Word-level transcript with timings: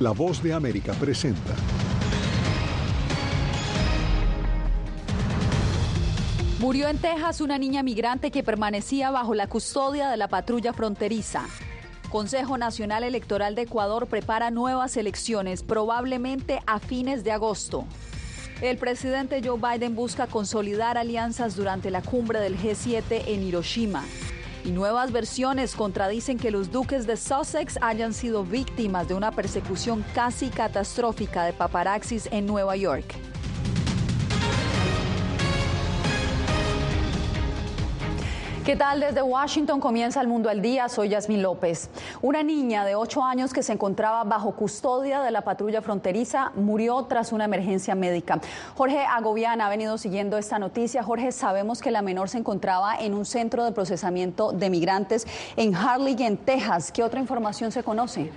La 0.00 0.12
voz 0.12 0.40
de 0.44 0.52
América 0.52 0.92
presenta. 0.92 1.56
Murió 6.60 6.86
en 6.86 6.98
Texas 6.98 7.40
una 7.40 7.58
niña 7.58 7.82
migrante 7.82 8.30
que 8.30 8.44
permanecía 8.44 9.10
bajo 9.10 9.34
la 9.34 9.48
custodia 9.48 10.08
de 10.08 10.16
la 10.16 10.28
patrulla 10.28 10.72
fronteriza. 10.72 11.46
Consejo 12.10 12.58
Nacional 12.58 13.02
Electoral 13.02 13.56
de 13.56 13.62
Ecuador 13.62 14.06
prepara 14.06 14.52
nuevas 14.52 14.96
elecciones, 14.96 15.64
probablemente 15.64 16.60
a 16.68 16.78
fines 16.78 17.24
de 17.24 17.32
agosto. 17.32 17.84
El 18.60 18.78
presidente 18.78 19.42
Joe 19.44 19.58
Biden 19.58 19.96
busca 19.96 20.28
consolidar 20.28 20.96
alianzas 20.96 21.56
durante 21.56 21.90
la 21.90 22.02
cumbre 22.02 22.38
del 22.38 22.56
G7 22.56 23.24
en 23.26 23.42
Hiroshima. 23.42 24.04
Y 24.64 24.70
nuevas 24.70 25.12
versiones 25.12 25.74
contradicen 25.74 26.38
que 26.38 26.50
los 26.50 26.70
duques 26.70 27.06
de 27.06 27.16
Sussex 27.16 27.78
hayan 27.80 28.12
sido 28.12 28.44
víctimas 28.44 29.08
de 29.08 29.14
una 29.14 29.32
persecución 29.32 30.04
casi 30.14 30.48
catastrófica 30.48 31.44
de 31.44 31.52
paparaxis 31.52 32.28
en 32.32 32.46
Nueva 32.46 32.76
York. 32.76 33.27
¿Qué 38.68 38.76
tal? 38.76 39.00
Desde 39.00 39.22
Washington 39.22 39.80
comienza 39.80 40.20
el 40.20 40.28
mundo 40.28 40.50
al 40.50 40.60
día. 40.60 40.90
Soy 40.90 41.08
Yasmín 41.08 41.40
López. 41.40 41.88
Una 42.20 42.42
niña 42.42 42.84
de 42.84 42.96
8 42.96 43.24
años 43.24 43.54
que 43.54 43.62
se 43.62 43.72
encontraba 43.72 44.24
bajo 44.24 44.52
custodia 44.52 45.22
de 45.22 45.30
la 45.30 45.40
patrulla 45.40 45.80
fronteriza 45.80 46.52
murió 46.54 47.02
tras 47.04 47.32
una 47.32 47.46
emergencia 47.46 47.94
médica. 47.94 48.42
Jorge 48.76 49.06
Agobián 49.06 49.62
ha 49.62 49.70
venido 49.70 49.96
siguiendo 49.96 50.36
esta 50.36 50.58
noticia. 50.58 51.02
Jorge, 51.02 51.32
sabemos 51.32 51.80
que 51.80 51.90
la 51.90 52.02
menor 52.02 52.28
se 52.28 52.36
encontraba 52.36 52.94
en 52.94 53.14
un 53.14 53.24
centro 53.24 53.64
de 53.64 53.72
procesamiento 53.72 54.52
de 54.52 54.68
migrantes 54.68 55.26
en 55.56 55.74
Harley, 55.74 56.14
en 56.18 56.36
Texas. 56.36 56.92
¿Qué 56.92 57.02
otra 57.02 57.20
información 57.20 57.72
se 57.72 57.82
conoce? 57.82 58.30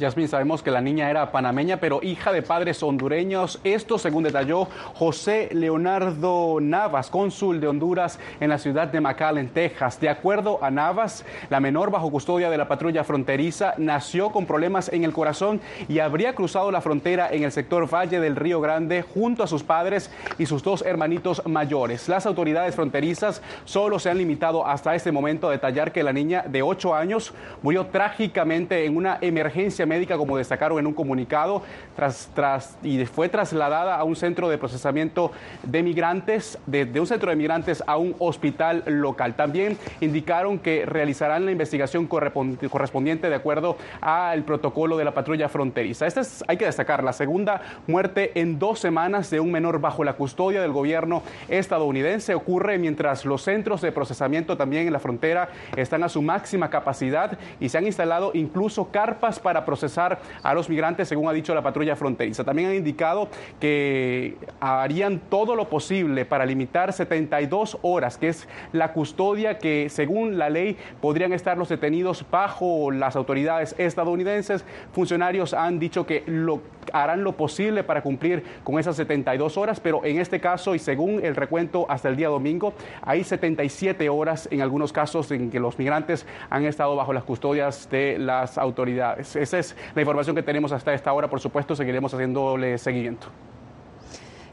Yasmin, 0.00 0.28
sabemos 0.28 0.62
que 0.62 0.70
la 0.70 0.80
niña 0.80 1.10
era 1.10 1.30
panameña, 1.30 1.76
pero 1.76 2.00
hija 2.02 2.32
de 2.32 2.40
padres 2.42 2.82
hondureños. 2.82 3.60
Esto, 3.62 3.98
según 3.98 4.24
detalló 4.24 4.66
José 4.94 5.50
Leonardo 5.52 6.58
Navas, 6.60 7.10
cónsul 7.10 7.60
de 7.60 7.68
Honduras 7.68 8.18
en 8.40 8.48
la 8.48 8.58
ciudad 8.58 8.88
de 8.88 9.00
McAllen, 9.00 9.50
Texas. 9.50 10.00
De 10.00 10.08
acuerdo 10.08 10.58
a 10.64 10.70
Navas, 10.70 11.26
la 11.50 11.60
menor 11.60 11.90
bajo 11.90 12.10
custodia 12.10 12.48
de 12.48 12.56
la 12.56 12.66
patrulla 12.66 13.04
fronteriza 13.04 13.74
nació 13.76 14.30
con 14.30 14.46
problemas 14.46 14.90
en 14.90 15.04
el 15.04 15.12
corazón 15.12 15.60
y 15.86 15.98
habría 15.98 16.34
cruzado 16.34 16.70
la 16.70 16.80
frontera 16.80 17.28
en 17.30 17.44
el 17.44 17.52
sector 17.52 17.92
Valle 17.92 18.20
del 18.20 18.36
Río 18.36 18.60
Grande 18.62 19.02
junto 19.02 19.42
a 19.42 19.46
sus 19.46 19.62
padres 19.62 20.10
y 20.38 20.46
sus 20.46 20.62
dos 20.62 20.80
hermanitos 20.80 21.42
mayores. 21.46 22.08
Las 22.08 22.24
autoridades 22.24 22.74
fronterizas 22.74 23.42
solo 23.66 23.98
se 23.98 24.08
han 24.08 24.16
limitado 24.16 24.66
hasta 24.66 24.94
este 24.94 25.12
momento 25.12 25.48
a 25.48 25.52
detallar 25.52 25.92
que 25.92 26.02
la 26.02 26.14
niña 26.14 26.42
de 26.48 26.62
8 26.62 26.94
años 26.94 27.34
murió 27.62 27.86
trágicamente 27.86 28.86
en 28.86 28.96
una 28.96 29.18
emergencia 29.20 29.86
médica, 29.90 30.16
como 30.16 30.38
destacaron 30.38 30.78
en 30.78 30.86
un 30.86 30.94
comunicado, 30.94 31.62
tras, 31.96 32.30
tras, 32.34 32.78
y 32.82 33.04
fue 33.04 33.28
trasladada 33.28 33.96
a 33.96 34.04
un 34.04 34.14
centro 34.16 34.48
de 34.48 34.56
procesamiento 34.56 35.32
de 35.64 35.82
migrantes, 35.82 36.58
de, 36.66 36.88
un 37.00 37.06
centro 37.06 37.30
de 37.30 37.36
migrantes 37.36 37.82
a 37.86 37.96
un 37.96 38.14
hospital 38.18 38.84
local. 38.86 39.34
También 39.34 39.76
indicaron 40.00 40.58
que 40.58 40.86
realizarán 40.86 41.44
la 41.44 41.50
investigación 41.50 42.06
correspondiente 42.06 43.28
de 43.28 43.34
acuerdo 43.34 43.76
al 44.00 44.44
protocolo 44.44 44.96
de 44.96 45.04
la 45.04 45.12
patrulla 45.12 45.48
fronteriza. 45.48 46.06
Esta 46.06 46.20
es, 46.20 46.44
hay 46.46 46.56
que 46.56 46.66
destacar, 46.66 47.02
la 47.02 47.12
segunda 47.12 47.60
muerte 47.88 48.32
en 48.40 48.58
dos 48.58 48.78
semanas 48.78 49.30
de 49.30 49.40
un 49.40 49.50
menor 49.50 49.80
bajo 49.80 50.04
la 50.04 50.14
custodia 50.14 50.62
del 50.62 50.72
gobierno 50.72 51.22
estadounidense 51.48 52.34
ocurre 52.34 52.78
mientras 52.78 53.24
los 53.24 53.42
centros 53.42 53.80
de 53.80 53.90
procesamiento 53.90 54.56
también 54.56 54.86
en 54.86 54.92
la 54.92 55.00
frontera 55.00 55.48
están 55.76 56.04
a 56.04 56.08
su 56.08 56.22
máxima 56.22 56.70
capacidad 56.70 57.38
y 57.58 57.68
se 57.68 57.78
han 57.78 57.86
instalado 57.86 58.30
incluso 58.34 58.90
carpas 58.90 59.38
para 59.38 59.64
procesar 59.70 60.18
a 60.42 60.52
los 60.52 60.68
migrantes, 60.68 61.06
según 61.06 61.28
ha 61.28 61.32
dicho 61.32 61.54
la 61.54 61.62
patrulla 61.62 61.94
fronteriza. 61.94 62.42
También 62.42 62.70
han 62.70 62.74
indicado 62.74 63.28
que 63.60 64.36
harían 64.58 65.20
todo 65.30 65.54
lo 65.54 65.68
posible 65.68 66.24
para 66.24 66.44
limitar 66.44 66.92
72 66.92 67.78
horas, 67.82 68.18
que 68.18 68.30
es 68.30 68.48
la 68.72 68.92
custodia 68.92 69.58
que, 69.58 69.88
según 69.88 70.38
la 70.38 70.50
ley, 70.50 70.76
podrían 71.00 71.32
estar 71.32 71.56
los 71.56 71.68
detenidos 71.68 72.24
bajo 72.32 72.90
las 72.90 73.14
autoridades 73.14 73.76
estadounidenses. 73.78 74.64
Funcionarios 74.92 75.54
han 75.54 75.78
dicho 75.78 76.04
que 76.04 76.24
lo, 76.26 76.62
harán 76.92 77.22
lo 77.22 77.36
posible 77.36 77.84
para 77.84 78.02
cumplir 78.02 78.42
con 78.64 78.80
esas 78.80 78.96
72 78.96 79.56
horas, 79.56 79.78
pero 79.78 80.04
en 80.04 80.18
este 80.18 80.40
caso, 80.40 80.74
y 80.74 80.80
según 80.80 81.24
el 81.24 81.36
recuento 81.36 81.86
hasta 81.88 82.08
el 82.08 82.16
día 82.16 82.28
domingo, 82.28 82.74
hay 83.02 83.22
77 83.22 84.08
horas 84.08 84.48
en 84.50 84.62
algunos 84.62 84.92
casos 84.92 85.30
en 85.30 85.48
que 85.48 85.60
los 85.60 85.78
migrantes 85.78 86.26
han 86.48 86.64
estado 86.64 86.96
bajo 86.96 87.12
las 87.12 87.22
custodias 87.22 87.88
de 87.88 88.18
las 88.18 88.58
autoridades. 88.58 89.36
Es 89.60 89.76
la 89.94 90.02
información 90.02 90.34
que 90.34 90.42
tenemos 90.42 90.72
hasta 90.72 90.92
esta 90.92 91.12
hora. 91.12 91.28
Por 91.28 91.40
supuesto, 91.40 91.76
seguiremos 91.76 92.12
haciéndole 92.12 92.76
seguimiento. 92.78 93.28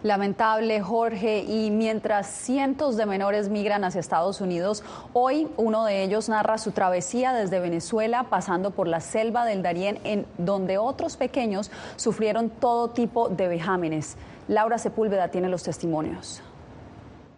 Lamentable, 0.03 0.79
Jorge. 0.81 1.39
Y 1.39 1.71
mientras 1.71 2.27
cientos 2.27 2.97
de 2.97 3.05
menores 3.05 3.49
migran 3.49 3.83
hacia 3.83 3.99
Estados 3.99 4.41
Unidos, 4.41 4.83
hoy 5.13 5.47
uno 5.57 5.85
de 5.85 6.03
ellos 6.03 6.29
narra 6.29 6.57
su 6.59 6.71
travesía 6.71 7.33
desde 7.33 7.59
Venezuela, 7.59 8.25
pasando 8.29 8.71
por 8.71 8.87
la 8.87 9.01
selva 9.01 9.45
del 9.45 9.63
Darién, 9.63 9.99
en 10.03 10.25
donde 10.37 10.77
otros 10.77 11.17
pequeños 11.17 11.71
sufrieron 11.95 12.49
todo 12.49 12.89
tipo 12.89 13.29
de 13.29 13.47
vejámenes. 13.47 14.17
Laura 14.47 14.77
Sepúlveda 14.77 15.29
tiene 15.29 15.49
los 15.49 15.63
testimonios. 15.63 16.41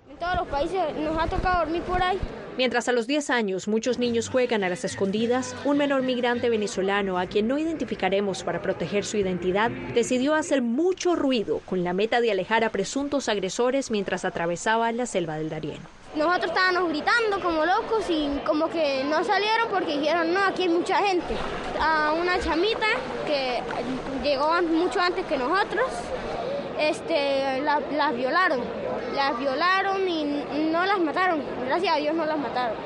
En 0.09 0.18
todos 0.18 0.36
los 0.36 0.47
países 0.47 0.81
nos 0.97 1.18
ha 1.18 1.28
tocado 1.28 1.59
dormir 1.59 1.81
por 1.84 2.01
ahí. 2.01 2.19
Mientras 2.58 2.88
a 2.90 2.92
los 2.92 3.08
10 3.08 3.30
años 3.30 3.68
muchos 3.68 4.00
niños 4.00 4.30
juegan 4.30 4.64
a 4.64 4.70
las 4.70 4.84
escondidas, 4.84 5.56
un 5.66 5.78
menor 5.78 6.02
migrante 6.02 6.50
venezolano 6.50 7.18
a 7.18 7.26
quien 7.26 7.48
no 7.48 7.58
identificaremos 7.58 8.44
para 8.44 8.62
proteger 8.62 9.06
su 9.06 9.18
identidad 9.18 9.72
decidió 9.94 10.36
hacer 10.36 10.62
mucho 10.62 11.16
ruido 11.16 11.62
con 11.66 11.84
la 11.84 11.94
meta 11.94 12.22
de 12.22 12.32
alejar 12.32 12.64
a 12.64 12.72
presuntos 12.72 13.30
agresores 13.30 13.92
mientras 13.92 14.26
atravesaba 14.26 14.92
la 14.92 15.06
selva 15.06 15.38
del 15.38 15.50
Darién. 15.50 15.80
Nosotros 16.16 16.52
estábamos 16.52 16.90
gritando 16.90 17.40
como 17.40 17.66
locos 17.66 18.04
y 18.10 18.28
como 18.44 18.68
que 18.68 19.04
no 19.04 19.24
salieron 19.24 19.70
porque 19.70 20.00
dijeron, 20.00 20.34
no, 20.34 20.44
aquí 20.44 20.64
hay 20.64 20.70
mucha 20.70 20.98
gente. 20.98 21.36
A 21.80 22.14
una 22.14 22.40
chamita 22.40 22.88
que 23.28 23.62
llegó 24.24 24.60
mucho 24.64 25.00
antes 25.00 25.24
que 25.28 25.38
nosotros, 25.38 25.86
este, 26.80 27.62
la, 27.62 28.12
violaron. 28.12 28.62
Las 29.14 29.38
violaron 29.38 30.08
y 30.08 30.24
no 30.72 30.86
las 30.86 31.00
mataron. 31.00 31.44
Gracias 31.66 31.96
a 31.96 31.98
Dios 31.98 32.16
no 32.16 32.26
las 32.26 32.38
mataron. 32.38 32.78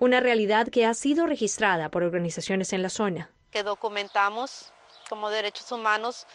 Una 0.00 0.20
realidad 0.20 0.68
que 0.68 0.86
ha 0.86 0.94
sido 0.94 1.26
registrada 1.26 1.88
por 1.88 2.02
organizaciones 2.02 2.72
en 2.72 2.82
la 2.82 2.90
zona. 2.90 3.30
Que 3.50 3.62
documentamos 3.62 4.72
como 5.08 5.30
derechos 5.30 5.70
humanos 5.72 6.26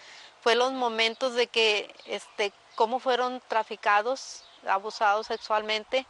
fue 0.41 0.55
los 0.55 0.71
momentos 0.71 1.35
de 1.35 1.47
que, 1.47 1.93
este, 2.05 2.53
cómo 2.75 2.99
fueron 2.99 3.41
traficados, 3.47 4.43
abusados 4.67 5.27
sexualmente 5.27 6.05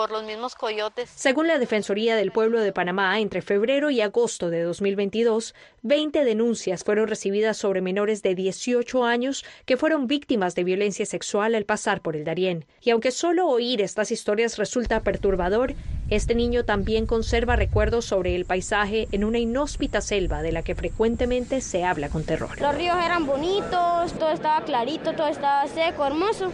por 0.00 0.12
los 0.12 0.24
mismos 0.24 0.54
coyotes. 0.54 1.10
Según 1.14 1.46
la 1.46 1.58
Defensoría 1.58 2.16
del 2.16 2.32
Pueblo 2.32 2.62
de 2.62 2.72
Panamá, 2.72 3.20
entre 3.20 3.42
febrero 3.42 3.90
y 3.90 4.00
agosto 4.00 4.48
de 4.48 4.62
2022, 4.62 5.54
20 5.82 6.24
denuncias 6.24 6.84
fueron 6.84 7.06
recibidas 7.06 7.58
sobre 7.58 7.82
menores 7.82 8.22
de 8.22 8.34
18 8.34 9.04
años 9.04 9.44
que 9.66 9.76
fueron 9.76 10.06
víctimas 10.06 10.54
de 10.54 10.64
violencia 10.64 11.04
sexual 11.04 11.54
al 11.54 11.66
pasar 11.66 12.00
por 12.00 12.16
el 12.16 12.24
Darién. 12.24 12.64
Y 12.80 12.88
aunque 12.88 13.10
solo 13.10 13.46
oír 13.46 13.82
estas 13.82 14.10
historias 14.10 14.56
resulta 14.56 15.02
perturbador, 15.02 15.74
este 16.10 16.34
niño 16.34 16.64
también 16.64 17.06
conserva 17.06 17.56
recuerdos 17.56 18.04
sobre 18.04 18.34
el 18.34 18.44
paisaje 18.44 19.08
en 19.12 19.24
una 19.24 19.38
inhóspita 19.38 20.00
selva 20.00 20.42
de 20.42 20.52
la 20.52 20.62
que 20.62 20.74
frecuentemente 20.74 21.60
se 21.60 21.84
habla 21.84 22.08
con 22.08 22.24
terror. 22.24 22.60
Los 22.60 22.74
ríos 22.74 22.96
eran 23.02 23.26
bonitos, 23.26 24.12
todo 24.18 24.30
estaba 24.30 24.64
clarito, 24.64 25.12
todo 25.14 25.28
estaba 25.28 25.66
seco, 25.68 26.04
hermoso. 26.04 26.50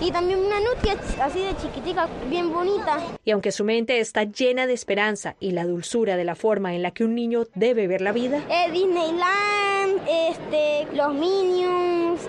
Y 0.00 0.10
también 0.10 0.40
una 0.40 0.58
nutia 0.60 0.96
así 1.20 1.40
de 1.40 1.56
chiquitica, 1.56 2.08
bien 2.28 2.52
bonita. 2.52 2.98
Y 3.24 3.30
aunque 3.30 3.52
su 3.52 3.64
mente 3.64 4.00
está 4.00 4.24
llena 4.24 4.66
de 4.66 4.72
esperanza 4.72 5.36
y 5.38 5.52
la 5.52 5.64
dulzura 5.64 6.16
de 6.16 6.24
la 6.24 6.34
forma 6.34 6.74
en 6.74 6.82
la 6.82 6.90
que 6.90 7.04
un 7.04 7.14
niño 7.14 7.44
debe 7.54 7.86
ver 7.86 8.00
la 8.00 8.12
vida, 8.12 8.42
eh, 8.48 8.70
Disneyland, 8.72 10.00
este, 10.08 10.86
los 10.96 11.14
Minions. 11.14 12.20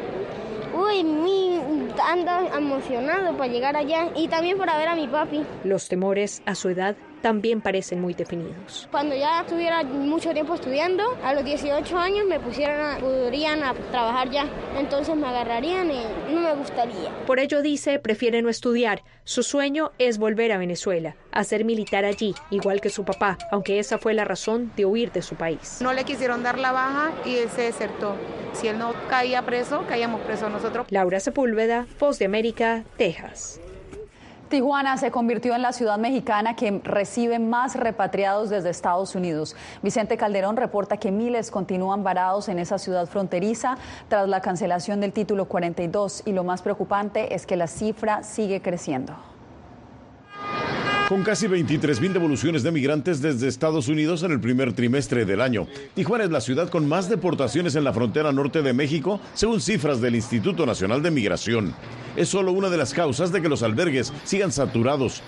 Uy, 0.84 1.04
muy, 1.04 1.62
ando 2.04 2.32
emocionado 2.58 3.38
para 3.38 3.52
llegar 3.52 3.76
allá 3.78 4.10
y 4.16 4.28
también 4.28 4.58
para 4.58 4.78
ver 4.78 4.88
a 4.90 4.96
mi 4.96 5.08
papi. 5.08 5.44
los 5.64 5.88
temores 5.88 6.42
a 6.46 6.56
su 6.56 6.70
edad 6.70 6.96
también 7.24 7.62
parecen 7.62 8.02
muy 8.02 8.14
definidos. 8.14 8.88
Cuando 8.92 9.16
ya 9.16 9.42
estuviera 9.42 9.82
mucho 9.84 10.32
tiempo 10.34 10.56
estudiando, 10.56 11.04
a 11.24 11.34
los 11.34 11.46
18 11.46 11.98
años 11.98 12.28
me 12.28 12.38
pusieran 12.38 12.98
a, 12.98 13.00
podrían 13.00 13.64
a 13.64 13.74
trabajar 13.92 14.30
ya. 14.30 14.46
Entonces 14.78 15.16
me 15.16 15.26
agarrarían 15.26 15.90
y 15.90 16.04
no 16.34 16.42
me 16.42 16.54
gustaría. 16.54 17.10
Por 17.26 17.40
ello 17.40 17.62
dice, 17.62 17.98
prefiere 18.00 18.42
no 18.42 18.50
estudiar. 18.50 19.04
Su 19.24 19.42
sueño 19.42 19.94
es 20.00 20.18
volver 20.18 20.52
a 20.52 20.58
Venezuela, 20.58 21.16
a 21.32 21.46
ser 21.46 21.64
militar 21.64 22.04
allí, 22.04 22.36
igual 22.50 22.82
que 22.82 22.90
su 22.90 23.06
papá, 23.06 23.38
aunque 23.52 23.80
esa 23.80 23.98
fue 23.98 24.14
la 24.14 24.26
razón 24.26 24.74
de 24.76 24.86
huir 24.86 25.14
de 25.14 25.22
su 25.22 25.36
país. 25.36 25.80
No 25.82 25.94
le 25.94 26.04
quisieron 26.04 26.44
dar 26.44 26.60
la 26.60 26.74
baja 26.74 27.14
y 27.26 27.38
él 27.38 27.50
se 27.50 27.62
desertó. 27.62 28.16
Si 28.52 28.68
él 28.68 28.78
no 28.78 28.94
caía 29.10 29.44
preso, 29.44 29.86
caíamos 29.88 30.20
presos 30.22 30.52
nosotros. 30.52 30.88
Laura 30.90 31.22
Sepúlveda, 31.22 31.88
Voz 32.00 32.20
de 32.20 32.26
América, 32.26 32.84
Texas. 32.98 33.62
Tijuana 34.54 34.98
se 34.98 35.10
convirtió 35.10 35.56
en 35.56 35.64
la 35.64 35.74
ciudad 35.74 35.98
mexicana 35.98 36.56
que 36.56 36.80
recibe 36.84 37.40
más 37.40 37.74
repatriados 37.74 38.52
desde 38.52 38.70
Estados 38.70 39.16
Unidos. 39.16 39.56
Vicente 39.82 40.16
Calderón 40.16 40.58
reporta 40.58 40.98
que 40.98 41.12
miles 41.12 41.50
continúan 41.50 42.04
varados 42.04 42.50
en 42.50 42.60
esa 42.60 42.78
ciudad 42.78 43.08
fronteriza 43.08 43.80
tras 44.10 44.30
la 44.30 44.42
cancelación 44.42 45.02
del 45.02 45.12
título 45.12 45.46
42 45.46 46.22
y 46.28 46.34
lo 46.34 46.44
más 46.44 46.62
preocupante 46.62 47.34
es 47.34 47.48
que 47.48 47.56
la 47.56 47.66
cifra 47.66 48.22
sigue 48.22 48.62
creciendo. 48.62 49.33
Con 51.14 51.22
casi 51.22 51.46
23 51.46 52.02
mil 52.02 52.12
devoluciones 52.12 52.64
de 52.64 52.72
migrantes 52.72 53.22
desde 53.22 53.48
Estados 53.48 53.88
Unidos 53.88 54.24
en 54.24 54.32
el 54.32 54.40
primer 54.40 54.74
trimestre 54.74 55.26
del 55.26 55.42
año, 55.42 55.68
Tijuana 55.94 56.24
es 56.24 56.32
la 56.32 56.42
ciudad 56.42 56.70
con 56.70 56.88
más 56.90 57.08
deportaciones 57.08 57.76
en 57.76 57.84
la 57.84 57.94
frontera 57.94 58.32
norte 58.32 58.64
de 58.64 58.74
México, 58.74 59.20
según 59.36 59.62
cifras 59.62 60.02
del 60.02 60.16
Instituto 60.16 60.66
Nacional 60.66 61.04
de 61.04 61.12
Migración. 61.12 61.76
Es 62.16 62.30
solo 62.30 62.52
una 62.52 62.72
de 62.72 62.78
las 62.78 62.96
causas 62.96 63.32
de 63.32 63.44
que 63.44 63.48
los 63.48 63.62
albergues 63.62 64.12
sigan 64.24 64.52
saturados. 64.52 65.22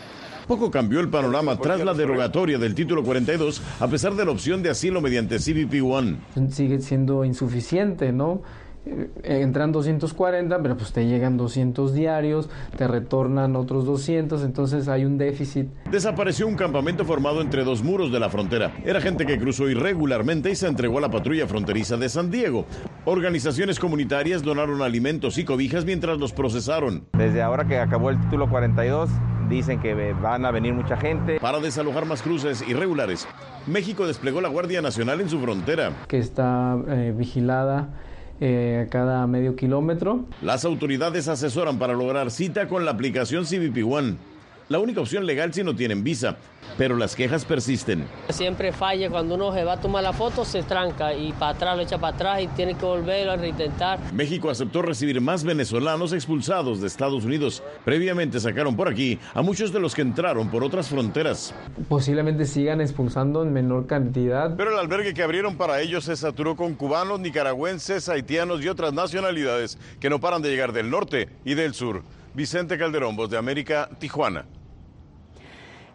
Poco 0.48 0.72
cambió 0.72 1.00
el 1.02 1.10
panorama 1.10 1.60
tras 1.60 1.80
la 1.86 1.94
derogatoria 1.94 2.58
del 2.58 2.74
título 2.74 3.04
42, 3.04 3.62
a 3.80 3.88
pesar 3.88 4.16
de 4.16 4.26
la 4.26 4.32
opción 4.32 4.64
de 4.64 4.72
asilo 4.72 5.02
mediante 5.02 5.38
CBP 5.38 5.84
One. 5.84 6.18
Sigue 6.50 6.80
siendo 6.82 7.24
insuficiente, 7.24 8.12
¿no? 8.12 8.42
Eh, 8.86 9.10
entran 9.24 9.72
240, 9.72 10.62
pero 10.62 10.78
pues 10.78 10.92
te 10.92 11.06
llegan 11.08 11.38
200 11.38 11.94
diarios, 11.94 12.50
te 12.78 12.88
retornan 12.88 13.56
otros 13.56 13.86
200, 13.86 14.44
entonces 14.44 14.88
hay 14.88 15.06
un 15.06 15.18
déficit. 15.18 15.70
Desapareció 15.90 16.48
un 16.48 16.56
campamento 16.56 17.04
formado 17.04 17.42
entre 17.42 17.64
dos 17.64 17.84
muros 17.84 18.12
de 18.12 18.20
la 18.20 18.30
frontera. 18.30 18.74
Era 18.86 19.02
gente 19.02 19.26
que 19.26 19.40
cruzó 19.40 19.70
irregularmente 19.70 20.52
y 20.52 20.56
se 20.56 20.68
entregó 20.68 21.00
a 21.00 21.02
la 21.02 21.10
patrulla 21.10 21.48
fronteriza 21.48 21.98
de 21.98 22.10
San 22.10 22.30
Diego. 22.30 22.66
Organizaciones 23.06 23.80
comunitarias 23.80 24.44
donaron 24.44 24.82
alimentos 24.82 25.38
y 25.38 25.46
cobijas 25.46 25.86
mientras 25.86 26.20
los 26.20 26.32
procesaron. 26.32 27.06
Desde 27.14 27.42
ahora 27.42 27.66
que 27.66 27.80
acabó 27.80 28.12
el 28.12 28.20
título 28.22 28.50
42, 28.50 29.10
dicen 29.50 29.80
que 29.80 30.14
van 30.14 30.46
a 30.46 30.52
venir 30.52 30.74
mucha 30.74 30.98
gente. 30.98 31.40
Para 31.40 31.60
desalojar 31.60 32.06
más 32.06 32.22
cruces 32.22 32.64
irregulares, 32.68 33.28
México 33.68 34.06
desplegó 34.06 34.42
la 34.42 34.50
Guardia 34.50 34.82
Nacional 34.82 35.22
en 35.22 35.30
su 35.30 35.40
frontera. 35.40 35.92
Que 36.08 36.20
está 36.20 36.78
eh, 36.88 37.14
vigilada 37.16 37.90
eh, 38.42 38.88
cada 38.90 39.26
medio 39.28 39.56
kilómetro. 39.56 40.26
Las 40.42 40.66
autoridades 40.66 41.28
asesoran 41.28 41.80
para 41.80 41.94
lograr 41.94 42.32
cita 42.32 42.68
con 42.68 42.86
la 42.86 42.92
aplicación 42.92 43.46
CBP 43.46 43.84
la 44.70 44.80
única 44.80 45.02
opción 45.02 45.26
legal 45.26 45.54
si 45.54 45.64
no 45.64 45.76
tienen 45.76 46.04
visa, 46.04 46.38
pero 46.78 46.98
las 46.98 47.16
quejas 47.16 47.46
persisten. 47.46 48.06
Siempre 48.30 48.72
falla, 48.72 49.10
cuando 49.10 49.36
uno 49.36 49.54
se 49.54 49.64
va 49.64 49.74
a 49.74 49.82
tomar 49.82 50.04
la 50.04 50.14
foto 50.14 50.44
se 50.44 50.64
tranca 50.64 51.14
y 51.14 51.32
para 51.34 51.52
atrás 51.52 51.78
lo 51.78 51.84
echa 51.84 51.98
para 51.98 52.16
atrás 52.16 52.42
y 52.42 52.48
tiene 52.48 52.76
que 52.76 52.86
volver 52.86 53.30
a 53.30 53.36
reintentar. 53.36 54.00
México 54.14 54.50
aceptó 54.50 54.82
recibir 54.82 55.22
más 55.22 55.44
venezolanos 55.44 56.14
expulsados 56.14 56.82
de 56.82 56.88
Estados 56.88 57.26
Unidos. 57.26 57.64
Previamente 57.84 58.40
sacaron 58.40 58.76
por 58.76 58.88
aquí 58.88 59.20
a 59.34 59.42
muchos 59.42 59.72
de 59.72 59.80
los 59.80 59.94
que 59.94 60.02
entraron 60.02 60.50
por 60.50 60.64
otras 60.64 60.90
fronteras. 60.90 61.54
Posiblemente 61.88 62.46
sigan 62.46 62.82
expulsando 62.82 63.44
en 63.44 63.54
menor 63.54 63.86
cantidad. 63.88 64.56
Pero 64.56 64.72
el 64.72 64.80
albergue 64.80 65.14
que 65.14 65.24
abrieron 65.24 65.58
para 65.58 65.82
ellos 65.82 66.06
se 66.06 66.16
saturó 66.16 66.56
con 66.56 66.74
cubanos, 66.74 67.20
nicaragüenses, 67.20 68.10
haitianos 68.10 68.64
y 68.64 68.68
otras 68.68 68.94
nacionalidades 68.94 69.78
que 70.00 70.10
no 70.10 70.20
paran 70.20 70.42
de 70.42 70.50
llegar 70.50 70.74
del 70.74 70.90
norte 70.90 71.30
y 71.44 71.54
del 71.54 71.74
sur. 71.74 72.04
Vicente 72.34 72.78
Calderón, 72.78 73.16
Voz 73.16 73.30
de 73.30 73.38
América, 73.38 73.90
Tijuana. 73.98 74.46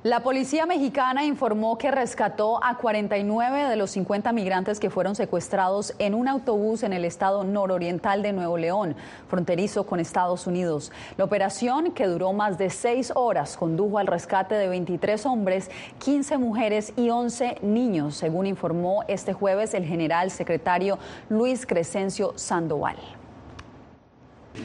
La 0.03 0.23
policía 0.23 0.65
mexicana 0.65 1.27
informó 1.27 1.77
que 1.77 1.91
rescató 1.91 2.65
a 2.65 2.79
49 2.79 3.69
de 3.69 3.77
los 3.77 3.91
50 3.91 4.33
migrantes 4.33 4.81
que 4.81 4.89
fueron 4.89 5.15
secuestrados 5.15 5.93
en 5.99 6.15
un 6.15 6.27
autobús 6.27 6.85
en 6.85 6.95
el 6.95 7.05
estado 7.05 7.45
nororiental 7.45 8.23
de 8.23 8.33
Nuevo 8.33 8.57
León, 8.57 8.97
fronterizo 9.29 9.85
con 9.85 10.01
Estados 10.01 10.47
Unidos. 10.47 10.91
La 11.19 11.25
operación, 11.25 11.93
que 11.93 12.07
duró 12.07 12.33
más 12.33 12.57
de 12.57 12.71
seis 12.71 13.13
horas, 13.15 13.59
condujo 13.59 13.99
al 13.99 14.07
rescate 14.07 14.55
de 14.55 14.71
23 14.71 15.27
hombres, 15.27 15.71
15 15.99 16.39
mujeres 16.39 16.95
y 16.97 17.11
11 17.11 17.59
niños, 17.61 18.17
según 18.17 18.47
informó 18.47 19.05
este 19.07 19.35
jueves 19.35 19.75
el 19.75 19.85
general 19.85 20.31
secretario 20.31 20.99
Luis 21.29 21.67
Crescencio 21.67 22.33
Sandoval. 22.37 22.97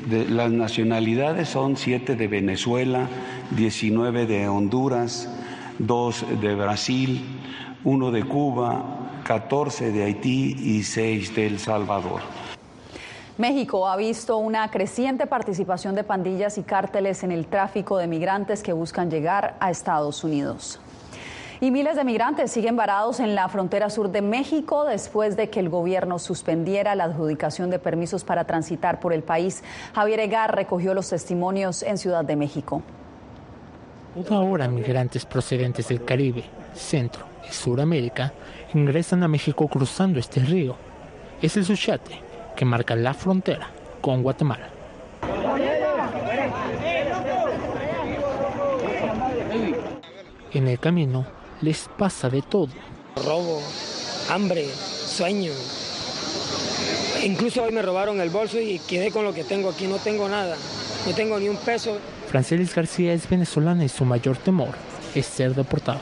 Las 0.09 0.51
nacionalidades 0.51 1.49
son 1.49 1.77
siete 1.77 2.15
de 2.15 2.27
Venezuela, 2.27 3.07
19 3.51 4.25
de 4.25 4.47
Honduras, 4.47 5.29
dos 5.79 6.25
de 6.41 6.55
Brasil, 6.55 7.23
uno 7.83 8.11
de 8.11 8.23
Cuba, 8.23 8.83
14 9.23 9.91
de 9.91 10.03
Haití 10.03 10.55
y 10.59 10.83
seis 10.83 11.35
de 11.35 11.47
El 11.47 11.59
Salvador. 11.59 12.21
México 13.37 13.87
ha 13.87 13.97
visto 13.97 14.37
una 14.37 14.69
creciente 14.71 15.27
participación 15.27 15.93
de 15.93 16.03
pandillas 16.03 16.57
y 16.57 16.63
cárteles 16.63 17.23
en 17.23 17.31
el 17.31 17.47
tráfico 17.47 17.97
de 17.97 18.07
migrantes 18.07 18.63
que 18.63 18.73
buscan 18.73 19.11
llegar 19.11 19.55
a 19.59 19.71
Estados 19.71 20.23
Unidos. 20.23 20.79
Y 21.61 21.71
miles 21.71 21.95
de 21.95 22.03
migrantes 22.03 22.51
siguen 22.51 22.75
varados 22.75 23.19
en 23.19 23.33
la 23.33 23.47
frontera 23.47 23.89
sur 23.89 24.11
de 24.11 24.21
México 24.21 24.83
después 24.83 25.37
de 25.37 25.49
que 25.49 25.61
el 25.61 25.69
gobierno 25.69 26.19
suspendiera 26.19 26.95
la 26.95 27.05
adjudicación 27.05 27.69
de 27.69 27.79
permisos 27.79 28.25
para 28.25 28.43
transitar 28.43 28.99
por 28.99 29.13
el 29.13 29.23
país. 29.23 29.63
Javier 29.93 30.19
Egar 30.19 30.53
recogió 30.53 30.93
los 30.93 31.09
testimonios 31.09 31.81
en 31.83 31.97
Ciudad 31.97 32.25
de 32.25 32.35
México. 32.35 32.81
Ahora 34.29 34.67
migrantes 34.67 35.25
procedentes 35.25 35.87
del 35.87 36.03
Caribe, 36.03 36.43
Centro 36.73 37.25
y 37.47 37.53
Suramérica 37.53 38.33
ingresan 38.73 39.23
a 39.23 39.27
México 39.27 39.67
cruzando 39.67 40.19
este 40.19 40.41
río. 40.41 40.75
Es 41.41 41.55
el 41.55 41.65
Suchate 41.65 42.21
que 42.55 42.65
marca 42.65 42.95
la 42.95 43.13
frontera 43.13 43.69
con 44.01 44.23
Guatemala. 44.23 44.69
En 50.53 50.67
el 50.69 50.79
camino 50.79 51.25
les 51.65 51.89
pasa 51.97 52.29
de 52.29 52.43
todo. 52.43 52.69
Robo, 53.25 53.59
hambre, 54.29 54.67
sueño. 55.07 55.51
Incluso 57.23 57.63
hoy 57.63 57.71
me 57.71 57.81
robaron 57.81 58.21
el 58.21 58.29
bolso 58.29 58.59
y 58.59 58.77
quedé 58.79 59.09
con 59.11 59.25
lo 59.25 59.33
que 59.33 59.43
tengo 59.43 59.69
aquí. 59.69 59.87
No 59.87 59.97
tengo 59.97 60.29
nada. 60.29 60.55
No 61.07 61.13
tengo 61.13 61.39
ni 61.39 61.49
un 61.49 61.57
peso. 61.57 61.97
Francelis 62.29 62.75
García 62.75 63.13
es 63.13 63.27
venezolana 63.27 63.83
y 63.83 63.89
su 63.89 64.05
mayor 64.05 64.37
temor 64.37 64.69
es 65.15 65.25
ser 65.25 65.55
deportada. 65.55 66.01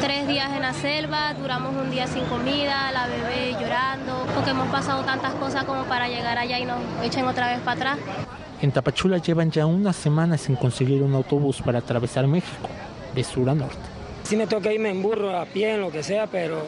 Tres 0.00 0.26
días 0.26 0.50
en 0.52 0.62
la 0.62 0.72
selva, 0.72 1.34
duramos 1.34 1.74
un 1.76 1.90
día 1.90 2.06
sin 2.06 2.24
comida, 2.24 2.90
la 2.92 3.06
bebé 3.06 3.52
llorando, 3.60 4.26
porque 4.34 4.50
hemos 4.50 4.68
pasado 4.68 5.02
tantas 5.04 5.34
cosas 5.34 5.64
como 5.64 5.84
para 5.84 6.08
llegar 6.08 6.38
allá 6.38 6.58
y 6.58 6.64
nos 6.64 6.78
echen 7.02 7.26
otra 7.26 7.48
vez 7.48 7.60
para 7.60 7.92
atrás. 7.92 7.98
En 8.62 8.72
Tapachula 8.72 9.18
llevan 9.18 9.50
ya 9.50 9.66
unas 9.66 9.96
semanas 9.96 10.42
sin 10.42 10.56
conseguir 10.56 11.02
un 11.02 11.14
autobús 11.14 11.60
para 11.60 11.80
atravesar 11.80 12.26
México, 12.26 12.68
de 13.14 13.24
sur 13.24 13.50
a 13.50 13.54
norte. 13.54 13.93
Sí 14.24 14.36
me 14.36 14.46
toca 14.46 14.72
irme 14.72 14.88
en 14.88 15.02
burro, 15.02 15.36
a 15.36 15.44
pie, 15.44 15.74
en 15.74 15.82
lo 15.82 15.90
que 15.90 16.02
sea, 16.02 16.26
pero 16.26 16.64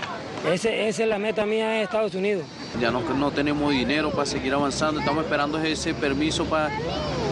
ese, 0.52 0.88
esa 0.88 1.04
es 1.04 1.08
la 1.08 1.18
meta 1.18 1.46
mía 1.46 1.78
en 1.78 1.84
Estados 1.84 2.14
Unidos. 2.14 2.44
Ya 2.78 2.90
no, 2.90 3.00
no 3.00 3.30
tenemos 3.30 3.72
dinero 3.72 4.10
para 4.10 4.26
seguir 4.26 4.52
avanzando, 4.52 5.00
estamos 5.00 5.24
esperando 5.24 5.56
ese 5.58 5.94
permiso 5.94 6.44
para 6.44 6.70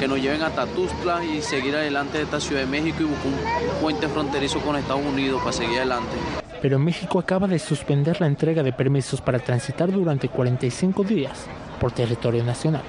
que 0.01 0.09
nos 0.09 0.19
lleven 0.19 0.43
a 0.43 0.49
Tatustla 0.49 1.23
y 1.23 1.43
seguir 1.43 1.77
adelante 1.77 2.17
de 2.17 2.25
esta 2.25 2.41
Ciudad 2.41 2.63
de 2.63 2.67
México 2.67 3.03
y 3.03 3.05
buscar 3.05 3.27
un 3.27 3.81
puente 3.83 4.09
fronterizo 4.09 4.61
con 4.61 4.77
Estados 4.77 5.05
Unidos 5.05 5.41
para 5.41 5.53
seguir 5.53 5.77
adelante. 5.77 6.17
Pero 6.63 6.79
México 6.79 7.19
acaba 7.19 7.47
de 7.47 7.59
suspender 7.59 8.19
la 8.23 8.27
entrega 8.27 8.63
de 8.63 8.73
permisos 8.73 9.21
para 9.21 9.39
transitar 9.39 9.93
durante 9.93 10.31
45 10.31 11.05
días 11.05 11.45
por 11.79 11.93
territorio 11.93 12.43
nacional, 12.43 12.83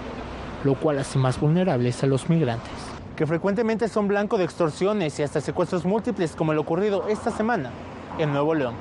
lo 0.63 0.75
cual 0.75 0.99
hace 0.99 1.19
más 1.19 1.37
vulnerables 1.37 2.01
a 2.01 2.07
los 2.07 2.29
migrantes 2.29 2.94
que 3.15 3.25
frecuentemente 3.25 3.87
son 3.87 4.07
blanco 4.07 4.37
de 4.37 4.43
extorsiones 4.43 5.17
y 5.19 5.23
hasta 5.23 5.41
secuestros 5.41 5.85
múltiples 5.85 6.35
como 6.35 6.51
el 6.51 6.57
ocurrido 6.57 7.07
esta 7.07 7.31
semana 7.31 7.71
en 8.19 8.31
Nuevo 8.31 8.53
León. 8.53 8.75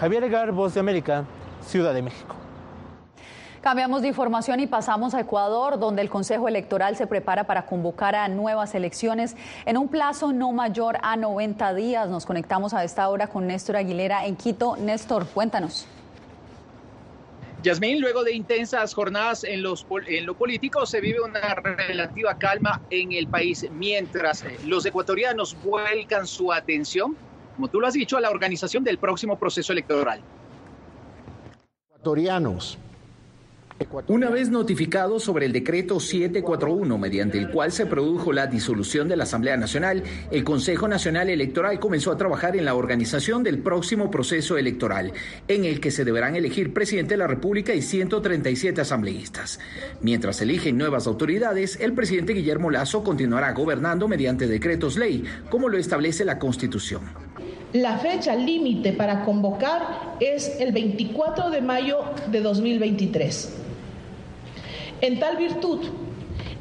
Javier 0.00 0.24
Egar, 0.24 0.52
Voz 0.52 0.74
de 0.74 0.80
América, 0.80 1.24
Ciudad 1.64 1.94
de 1.94 2.02
México. 2.02 2.34
Cambiamos 3.62 4.02
de 4.02 4.08
información 4.08 4.60
y 4.60 4.66
pasamos 4.66 5.14
a 5.14 5.20
Ecuador, 5.20 5.78
donde 5.78 6.02
el 6.02 6.08
Consejo 6.08 6.46
Electoral 6.46 6.96
se 6.96 7.06
prepara 7.06 7.44
para 7.44 7.66
convocar 7.66 8.14
a 8.14 8.28
nuevas 8.28 8.74
elecciones 8.76 9.36
en 9.64 9.76
un 9.76 9.88
plazo 9.88 10.32
no 10.32 10.52
mayor 10.52 10.98
a 11.02 11.16
90 11.16 11.74
días. 11.74 12.08
Nos 12.08 12.26
conectamos 12.26 12.74
a 12.74 12.84
esta 12.84 13.08
hora 13.08 13.26
con 13.26 13.46
Néstor 13.46 13.76
Aguilera 13.76 14.24
en 14.26 14.36
Quito. 14.36 14.76
Néstor, 14.76 15.26
cuéntanos. 15.26 15.88
Yasmín, 17.66 18.00
luego 18.00 18.22
de 18.22 18.32
intensas 18.32 18.94
jornadas 18.94 19.42
en, 19.42 19.64
en 20.06 20.26
lo 20.26 20.34
político, 20.34 20.86
se 20.86 21.00
vive 21.00 21.20
una 21.20 21.52
relativa 21.56 22.38
calma 22.38 22.80
en 22.90 23.10
el 23.10 23.26
país, 23.26 23.66
mientras 23.72 24.44
eh, 24.44 24.60
los 24.62 24.86
ecuatorianos 24.86 25.56
vuelcan 25.64 26.28
su 26.28 26.52
atención, 26.52 27.16
como 27.56 27.66
tú 27.66 27.80
lo 27.80 27.88
has 27.88 27.94
dicho, 27.94 28.16
a 28.16 28.20
la 28.20 28.30
organización 28.30 28.84
del 28.84 28.98
próximo 28.98 29.36
proceso 29.36 29.72
electoral. 29.72 30.22
Ecuatorianos 31.88 32.78
Una 34.08 34.30
vez 34.30 34.48
notificado 34.48 35.20
sobre 35.20 35.44
el 35.44 35.52
decreto 35.52 36.00
741, 36.00 36.96
mediante 36.96 37.36
el 37.36 37.50
cual 37.50 37.72
se 37.72 37.84
produjo 37.84 38.32
la 38.32 38.46
disolución 38.46 39.06
de 39.06 39.16
la 39.16 39.24
Asamblea 39.24 39.58
Nacional, 39.58 40.02
el 40.30 40.44
Consejo 40.44 40.88
Nacional 40.88 41.28
Electoral 41.28 41.78
comenzó 41.78 42.10
a 42.10 42.16
trabajar 42.16 42.56
en 42.56 42.64
la 42.64 42.74
organización 42.74 43.42
del 43.42 43.58
próximo 43.58 44.10
proceso 44.10 44.56
electoral, 44.56 45.12
en 45.46 45.66
el 45.66 45.80
que 45.80 45.90
se 45.90 46.06
deberán 46.06 46.36
elegir 46.36 46.72
presidente 46.72 47.14
de 47.14 47.18
la 47.18 47.26
República 47.26 47.74
y 47.74 47.82
137 47.82 48.80
asambleístas. 48.80 49.60
Mientras 50.00 50.40
eligen 50.40 50.78
nuevas 50.78 51.06
autoridades, 51.06 51.78
el 51.78 51.92
presidente 51.92 52.32
Guillermo 52.32 52.70
Lazo 52.70 53.04
continuará 53.04 53.52
gobernando 53.52 54.08
mediante 54.08 54.46
decretos 54.46 54.96
ley, 54.96 55.24
como 55.50 55.68
lo 55.68 55.76
establece 55.76 56.24
la 56.24 56.38
Constitución. 56.38 57.02
La 57.72 57.98
fecha 57.98 58.34
límite 58.34 58.92
para 58.92 59.22
convocar 59.24 60.16
es 60.18 60.60
el 60.60 60.72
24 60.72 61.50
de 61.50 61.60
mayo 61.60 61.98
de 62.30 62.40
2023. 62.40 63.65
En 65.02 65.20
tal 65.20 65.36
virtud, 65.36 65.80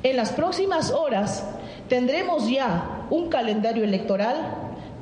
en 0.04 0.18
las 0.18 0.32
próximas 0.34 0.92
horas 0.92 1.46
tendremos 1.88 2.50
ya 2.50 3.08
un 3.10 3.30
calendario 3.30 3.84
electoral 3.84 4.36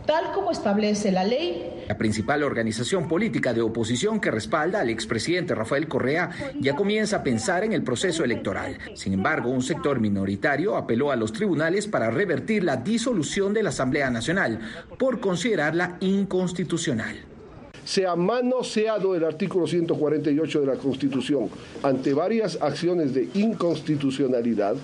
tal 0.06 0.32
como 0.34 0.52
establece 0.52 1.12
la 1.12 1.24
ley. 1.24 1.86
La 1.88 1.98
principal 1.98 2.44
organización 2.44 3.08
política 3.08 3.54
de 3.54 3.62
oposición 3.62 4.20
que 4.20 4.30
respalda 4.32 4.82
al 4.82 4.90
expresidente 4.90 5.56
Rafael 5.56 5.88
Correa 5.88 6.30
ya 6.60 6.75
comienza 6.75 7.18
a 7.18 7.24
pensar 7.24 7.63
en 7.63 7.74
el 7.74 7.84
proceso 7.84 8.24
electoral. 8.24 8.78
Sin 8.94 9.13
embargo, 9.13 9.50
un 9.50 9.63
sector 9.63 10.00
minoritario 10.00 10.78
apeló 10.78 11.12
a 11.12 11.16
los 11.16 11.34
tribunales 11.34 11.88
para 11.88 12.12
revertir 12.12 12.63
la 12.63 12.78
disolución 12.78 13.54
de 13.54 13.63
la 13.63 13.70
Asamblea 13.70 14.10
Nacional 14.10 14.60
por 15.00 15.20
considerarla 15.20 15.98
inconstitucional 16.02 17.33
se 17.86 18.06
ha 18.06 18.16
manoseado 18.16 19.16
el 19.16 19.24
artículo 19.24 19.68
148 19.68 20.62
de 20.62 20.66
la 20.66 20.75
Constitución 20.75 21.50
ante 21.82 22.13
varias 22.13 22.58
acciones 22.62 23.13
de 23.13 23.30
inconstitucionalidad 23.34 24.75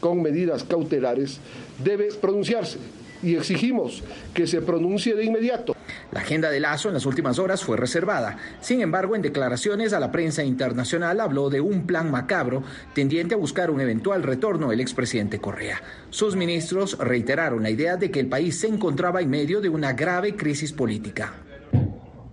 con 0.00 0.22
medidas 0.22 0.64
cautelares, 0.64 1.40
debe 1.82 2.08
pronunciarse 2.20 2.78
y 3.22 3.34
exigimos 3.34 4.04
que 4.34 4.46
se 4.46 4.60
pronuncie 4.60 5.14
de 5.14 5.24
inmediato. 5.24 5.74
La 6.12 6.20
agenda 6.20 6.50
de 6.50 6.60
Lazo 6.60 6.88
en 6.88 6.94
las 6.94 7.06
últimas 7.06 7.38
horas 7.38 7.64
fue 7.64 7.76
reservada. 7.76 8.36
Sin 8.60 8.80
embargo, 8.80 9.16
en 9.16 9.22
declaraciones 9.22 9.92
a 9.92 10.00
la 10.00 10.12
prensa 10.12 10.44
internacional 10.44 11.20
habló 11.20 11.50
de 11.50 11.60
un 11.60 11.86
plan 11.86 12.10
macabro 12.10 12.62
tendiente 12.94 13.34
a 13.34 13.38
buscar 13.38 13.70
un 13.70 13.80
eventual 13.80 14.22
retorno 14.22 14.70
del 14.70 14.80
expresidente 14.80 15.40
Correa. 15.40 15.82
Sus 16.10 16.36
ministros 16.36 16.98
reiteraron 16.98 17.62
la 17.62 17.70
idea 17.70 17.96
de 17.96 18.10
que 18.10 18.20
el 18.20 18.28
país 18.28 18.60
se 18.60 18.68
encontraba 18.68 19.20
en 19.20 19.30
medio 19.30 19.60
de 19.60 19.68
una 19.68 19.94
grave 19.94 20.36
crisis 20.36 20.72
política 20.72 21.45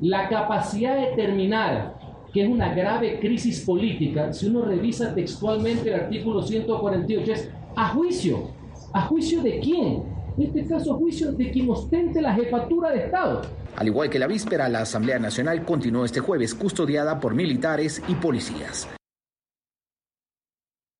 la 0.03 0.27
capacidad 0.27 0.95
de 0.95 1.11
determinar 1.11 1.95
que 2.33 2.43
es 2.43 2.49
una 2.49 2.73
grave 2.73 3.19
crisis 3.19 3.61
política, 3.61 4.33
si 4.33 4.47
uno 4.47 4.65
revisa 4.65 5.15
textualmente 5.15 5.89
el 5.89 6.01
artículo 6.01 6.41
148, 6.41 7.31
es 7.31 7.49
a 7.75 7.89
juicio. 7.89 8.49
¿A 8.91 9.01
juicio 9.03 9.41
de 9.41 9.59
quién? 9.59 10.03
En 10.37 10.43
este 10.43 10.65
caso, 10.65 10.93
a 10.93 10.97
juicio 10.97 11.31
de 11.31 11.51
quien 11.51 11.69
ostente 11.69 12.21
la 12.21 12.33
jefatura 12.33 12.89
de 12.89 13.05
Estado. 13.05 13.43
Al 13.77 13.87
igual 13.87 14.09
que 14.09 14.19
la 14.19 14.27
víspera, 14.27 14.67
la 14.67 14.81
Asamblea 14.81 15.19
Nacional 15.19 15.63
continuó 15.63 16.03
este 16.05 16.19
jueves 16.19 16.53
custodiada 16.53 17.19
por 17.19 17.33
militares 17.33 18.01
y 18.07 18.15
policías. 18.15 18.89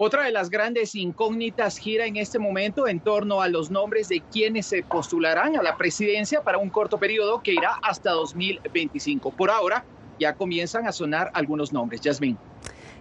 Otra 0.06 0.26
de 0.26 0.34
las 0.34 0.50
grandes 0.50 0.96
incógnitas 0.96 1.78
gira 1.78 2.06
en 2.06 2.18
este 2.18 2.38
momento 2.38 2.90
en 2.90 3.00
torno 3.00 3.40
a 3.40 3.48
los 3.48 3.72
nombres 3.72 4.10
de 4.10 4.20
quienes 4.20 4.66
se 4.66 4.84
postularán 4.84 5.56
a 5.56 5.64
la 5.64 5.78
presidencia 5.78 6.44
para 6.44 6.58
un 6.58 6.70
corto 6.70 6.98
periodo 6.98 7.42
que 7.42 7.54
irá 7.54 7.80
hasta 7.82 8.12
2025. 8.12 9.32
Por 9.32 9.50
ahora 9.50 9.86
ya 10.20 10.34
comienzan 10.34 10.88
a 10.88 10.92
sonar 10.92 11.32
algunos 11.34 11.72
nombres. 11.72 12.02
Yasmín. 12.02 12.38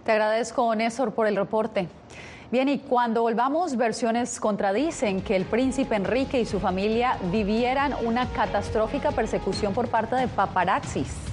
Te 0.05 0.13
agradezco, 0.13 0.73
Néstor, 0.75 1.13
por 1.13 1.27
el 1.27 1.35
reporte. 1.35 1.89
Bien, 2.51 2.69
y 2.69 2.79
cuando 2.79 3.23
volvamos, 3.23 3.75
versiones 3.75 4.39
contradicen 4.39 5.21
que 5.23 5.35
el 5.35 5.43
príncipe 5.43 5.95
Enrique 5.95 6.39
y 6.39 6.45
su 6.45 6.61
familia 6.61 7.17
vivieran 7.33 7.95
una 8.05 8.29
catastrófica 8.29 9.11
persecución 9.11 9.73
por 9.73 9.89
parte 9.89 10.15
de 10.15 10.29
paparazzis. 10.29 11.32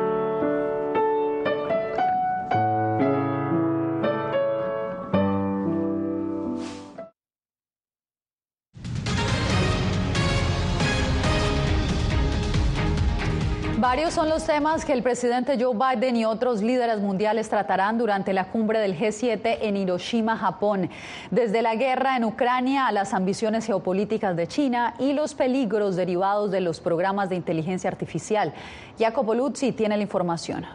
Varios 14.01 14.15
son 14.15 14.29
los 14.29 14.47
temas 14.47 14.83
que 14.83 14.93
el 14.93 15.03
presidente 15.03 15.63
Joe 15.63 15.75
Biden 15.75 16.15
y 16.15 16.25
otros 16.25 16.63
líderes 16.63 16.99
mundiales 16.99 17.49
tratarán 17.49 17.99
durante 17.99 18.33
la 18.33 18.45
cumbre 18.45 18.79
del 18.79 18.97
G7 18.97 19.59
en 19.61 19.77
Hiroshima, 19.77 20.37
Japón. 20.37 20.89
Desde 21.29 21.61
la 21.61 21.75
guerra 21.75 22.17
en 22.17 22.25
Ucrania 22.25 22.87
a 22.87 22.91
las 22.91 23.13
ambiciones 23.13 23.67
geopolíticas 23.67 24.35
de 24.35 24.47
China 24.47 24.95
y 24.97 25.13
los 25.13 25.35
peligros 25.35 25.95
derivados 25.95 26.49
de 26.49 26.61
los 26.61 26.79
programas 26.79 27.29
de 27.29 27.35
inteligencia 27.35 27.91
artificial. 27.91 28.55
Jacopo 28.97 29.35
Luzzi 29.35 29.71
tiene 29.71 29.97
la 29.97 30.01
información. 30.01 30.65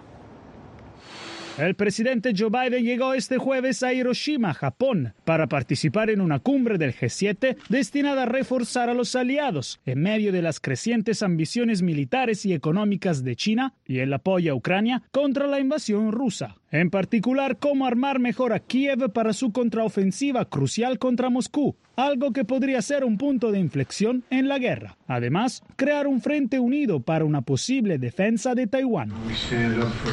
El 1.59 1.75
presidente 1.75 2.35
Joe 2.37 2.51
Biden 2.51 2.85
llegó 2.85 3.15
este 3.15 3.39
jueves 3.39 3.83
a 3.83 3.95
Hiroshima, 3.95 4.53
Japón, 4.53 5.15
para 5.25 5.47
participar 5.47 6.11
en 6.11 6.21
una 6.21 6.39
cumbre 6.39 6.77
del 6.77 6.95
G7 6.95 7.57
destinada 7.71 8.25
a 8.25 8.27
reforzar 8.27 8.91
a 8.91 8.95
los 8.95 9.17
aliados 9.17 9.81
en 9.87 10.03
medio 10.03 10.33
de 10.33 10.43
las 10.43 10.61
crecientes 10.61 11.23
ambiciones 11.23 11.81
militares 11.81 12.45
y 12.45 12.53
económicas 12.53 13.25
de 13.25 13.37
China 13.37 13.73
y 13.87 14.01
el 14.01 14.13
apoyo 14.13 14.53
a 14.53 14.55
Ucrania 14.55 15.03
contra 15.13 15.47
la 15.47 15.59
invasión 15.59 16.13
rusa. 16.13 16.57
En 16.73 16.91
particular, 16.91 17.59
cómo 17.59 17.87
armar 17.87 18.19
mejor 18.19 18.53
a 18.53 18.59
Kiev 18.59 19.13
para 19.13 19.33
su 19.33 19.53
contraofensiva 19.53 20.47
crucial 20.47 20.99
contra 20.99 21.31
Moscú, 21.31 21.77
algo 21.95 22.33
que 22.33 22.45
podría 22.45 22.83
ser 22.83 23.05
un 23.05 23.19
punto 23.19 23.53
de 23.53 23.61
inflexión 23.61 24.25
en 24.31 24.49
la 24.49 24.59
guerra. 24.59 24.97
Además, 25.07 25.63
crear 25.77 26.09
un 26.09 26.21
frente 26.21 26.59
unido 26.59 27.01
para 27.01 27.25
una 27.25 27.43
posible 27.43 27.99
defensa 27.99 28.57
de 28.57 28.67
Taiwán. 28.67 29.13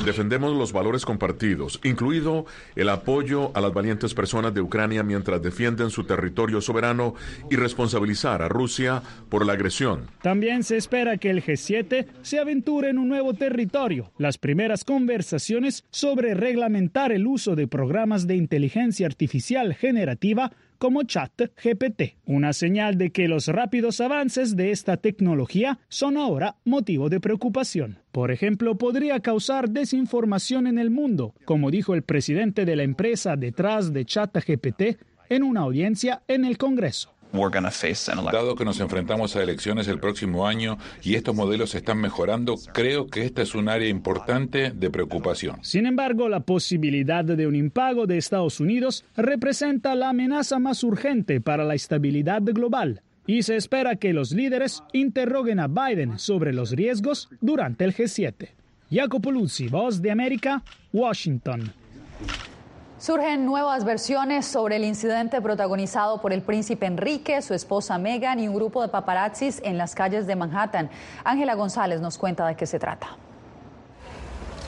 Defendemos 0.06 0.56
los 0.56 0.72
valores 0.72 1.06
compartidos, 1.06 1.82
incluido 1.84 2.46
el 2.76 2.90
apoyo 2.90 3.52
a 3.56 3.62
las 3.62 3.74
valientes 3.74 4.14
personas 4.14 4.54
de 4.54 4.62
Ucrania 4.62 5.02
mientras 5.02 5.42
defienden 5.42 5.90
su 5.90 6.04
territorio 6.04 6.62
soberano 6.62 7.16
y 7.50 7.56
responsabilizar 7.56 8.44
a 8.44 8.48
Rusia 8.48 9.02
por 9.30 9.46
la 9.46 9.54
agresión. 9.54 10.08
También 10.22 10.64
se 10.64 10.78
espera 10.78 11.18
que 11.18 11.32
el 11.32 11.44
G7 11.44 12.06
se 12.22 12.40
aventure 12.40 12.90
en 12.90 13.00
un 13.00 13.10
nuevo 13.10 13.34
territorio. 13.34 14.12
Las 14.20 14.38
primeras 14.38 14.86
conversaciones 14.86 15.84
sobre 15.90 16.36
reglamentar 16.54 17.12
el 17.12 17.26
uso 17.26 17.56
de 17.56 17.68
programas 17.68 18.28
de 18.28 18.36
inteligencia 18.36 19.08
artificial 19.08 19.74
generativa 19.74 20.52
como 20.78 21.02
ChatGPT, 21.02 22.18
una 22.26 22.54
señal 22.54 22.96
de 22.96 23.10
que 23.10 23.28
los 23.28 23.48
rápidos 23.48 24.00
avances 24.02 24.56
de 24.56 24.70
esta 24.70 24.98
tecnología 24.98 25.80
son 25.88 26.16
ahora 26.16 26.58
motivo 26.64 27.10
de 27.10 27.20
preocupación. 27.20 27.98
Por 28.12 28.30
ejemplo, 28.30 28.78
podría 28.78 29.20
causar 29.20 29.72
desinformación 29.72 30.68
en 30.68 30.78
el 30.78 30.92
mundo, 30.92 31.34
como 31.46 31.72
dijo 31.72 31.96
el 31.96 32.04
presidente 32.04 32.66
de 32.66 32.76
la 32.76 32.84
empresa 32.84 33.36
detrás 33.36 33.92
de 33.92 34.06
ChatGPT 34.06 34.82
en 35.30 35.42
una 35.42 35.62
audiencia 35.62 36.22
en 36.28 36.46
el 36.46 36.60
Congreso. 36.60 37.13
Dado 38.32 38.56
que 38.56 38.64
nos 38.64 38.80
enfrentamos 38.80 39.36
a 39.36 39.42
elecciones 39.42 39.88
el 39.88 40.00
próximo 40.00 40.48
año 40.48 40.78
y 41.02 41.16
estos 41.16 41.36
modelos 41.36 41.74
están 41.74 42.00
mejorando, 42.00 42.56
creo 42.74 43.08
que 43.08 43.26
esta 43.26 43.42
es 43.42 43.56
un 43.56 43.70
área 43.70 43.90
importante 43.90 44.72
de 44.72 44.90
preocupación. 44.90 45.58
Sin 45.64 45.88
embargo, 45.88 46.30
la 46.30 46.42
posibilidad 46.42 47.26
de 47.26 47.48
un 47.48 47.56
impago 47.56 48.06
de 48.06 48.18
Estados 48.18 48.60
Unidos 48.60 49.04
representa 49.18 49.96
la 49.96 50.10
amenaza 50.10 50.60
más 50.60 50.84
urgente 50.84 51.42
para 51.42 51.64
la 51.64 51.74
estabilidad 51.74 52.42
global 52.44 53.02
y 53.26 53.44
se 53.44 53.56
espera 53.56 53.96
que 53.96 54.14
los 54.14 54.32
líderes 54.32 54.84
interroguen 54.94 55.60
a 55.60 55.68
Biden 55.68 56.20
sobre 56.20 56.54
los 56.54 56.72
riesgos 56.72 57.30
durante 57.42 57.84
el 57.84 57.96
G7. 57.96 58.50
Jacopo 58.92 59.32
Luzzi, 59.32 59.68
Voz 59.70 60.02
de 60.02 60.12
América, 60.12 60.64
Washington. 60.92 61.74
Surgen 63.04 63.46
nuevas 63.46 63.84
versiones 63.84 64.46
sobre 64.46 64.78
el 64.78 64.86
incidente 64.86 65.42
protagonizado 65.42 66.22
por 66.22 66.32
el 66.32 66.42
príncipe 66.42 66.86
Enrique, 66.86 67.42
su 67.42 67.54
esposa 67.54 67.98
Meghan 67.98 68.40
y 68.40 68.48
un 68.48 68.56
grupo 68.56 68.82
de 68.82 68.88
paparazzis 68.88 69.60
en 69.66 69.78
las 69.78 69.94
calles 69.94 70.26
de 70.26 70.38
Manhattan. 70.38 70.90
Ángela 71.26 71.56
González 71.56 72.00
nos 72.00 72.18
cuenta 72.18 72.48
de 72.48 72.56
qué 72.56 72.66
se 72.66 72.80
trata. 72.80 73.18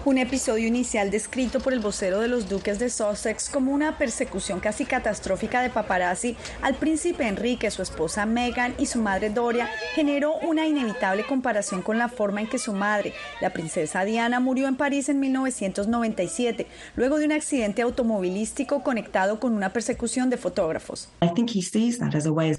Un 0.05 0.19
episodio 0.19 0.67
inicial 0.67 1.09
descrito 1.09 1.59
por 1.59 1.73
el 1.73 1.79
vocero 1.79 2.19
de 2.19 2.27
los 2.27 2.47
duques 2.47 2.77
de 2.77 2.91
Sussex 2.91 3.49
como 3.49 3.71
una 3.71 3.97
persecución 3.97 4.59
casi 4.59 4.85
catastrófica 4.85 5.63
de 5.63 5.71
paparazzi 5.71 6.37
al 6.61 6.75
príncipe 6.75 7.27
Enrique, 7.27 7.71
su 7.71 7.81
esposa 7.81 8.27
Meghan 8.27 8.75
y 8.77 8.85
su 8.85 9.01
madre 9.01 9.31
Doria 9.31 9.67
generó 9.95 10.35
una 10.43 10.67
inevitable 10.67 11.25
comparación 11.25 11.81
con 11.81 11.97
la 11.97 12.07
forma 12.07 12.41
en 12.41 12.45
que 12.47 12.59
su 12.59 12.71
madre, 12.71 13.13
la 13.41 13.49
princesa 13.49 14.05
Diana, 14.05 14.39
murió 14.39 14.67
en 14.67 14.75
París 14.75 15.09
en 15.09 15.19
1997, 15.19 16.67
luego 16.95 17.17
de 17.17 17.25
un 17.25 17.31
accidente 17.31 17.81
automovilístico 17.81 18.83
conectado 18.83 19.39
con 19.39 19.53
una 19.53 19.73
persecución 19.73 20.29
de 20.29 20.37
fotógrafos. 20.37 21.09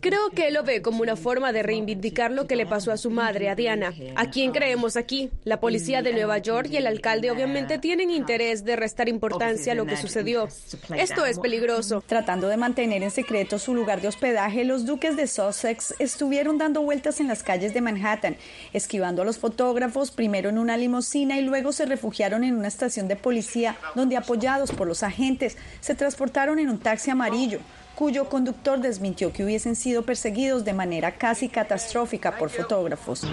Creo 0.00 0.30
que 0.30 0.48
él 0.48 0.54
lo 0.54 0.64
ve 0.64 0.82
como 0.82 1.02
una 1.02 1.14
forma 1.14 1.52
de 1.52 1.62
reivindicar 1.62 2.32
lo 2.32 2.48
que 2.48 2.56
le 2.56 2.66
pasó 2.66 2.90
a 2.90 2.96
su 2.96 3.10
madre, 3.10 3.50
a 3.50 3.54
Diana. 3.54 3.94
¿A 4.16 4.30
quién 4.30 4.50
creemos 4.50 4.96
aquí? 4.96 5.30
La 5.44 5.60
policía 5.60 6.02
de 6.02 6.12
Nueva 6.12 6.38
York 6.38 6.70
y 6.72 6.78
el 6.78 6.88
alcalde 6.88 7.35
obviamente 7.36 7.78
tienen 7.78 8.10
interés 8.10 8.64
de 8.64 8.76
restar 8.76 9.08
importancia 9.08 9.72
a 9.72 9.74
lo 9.74 9.86
que 9.86 9.96
sucedió. 9.96 10.48
Esto 10.96 11.26
es 11.26 11.38
peligroso. 11.38 12.02
Tratando 12.06 12.48
de 12.48 12.56
mantener 12.56 13.02
en 13.02 13.10
secreto 13.10 13.58
su 13.58 13.74
lugar 13.74 14.00
de 14.00 14.08
hospedaje, 14.08 14.64
los 14.64 14.86
duques 14.86 15.16
de 15.16 15.26
Sussex 15.26 15.94
estuvieron 15.98 16.58
dando 16.58 16.82
vueltas 16.82 17.20
en 17.20 17.28
las 17.28 17.42
calles 17.42 17.74
de 17.74 17.80
Manhattan, 17.80 18.36
esquivando 18.72 19.22
a 19.22 19.24
los 19.24 19.38
fotógrafos, 19.38 20.10
primero 20.10 20.48
en 20.48 20.58
una 20.58 20.76
limusina 20.76 21.38
y 21.38 21.42
luego 21.42 21.72
se 21.72 21.86
refugiaron 21.86 22.44
en 22.44 22.56
una 22.56 22.68
estación 22.68 23.08
de 23.08 23.16
policía 23.16 23.76
donde 23.94 24.16
apoyados 24.16 24.72
por 24.72 24.86
los 24.86 25.02
agentes 25.02 25.56
se 25.80 25.94
transportaron 25.94 26.58
en 26.58 26.70
un 26.70 26.78
taxi 26.78 27.10
amarillo 27.10 27.60
cuyo 27.96 28.28
conductor 28.28 28.78
desmintió 28.78 29.32
que 29.32 29.42
hubiesen 29.42 29.74
sido 29.74 30.02
perseguidos 30.02 30.64
de 30.64 30.74
manera 30.74 31.12
casi 31.12 31.48
catastrófica 31.48 32.36
por 32.36 32.50
fotógrafos. 32.50 33.26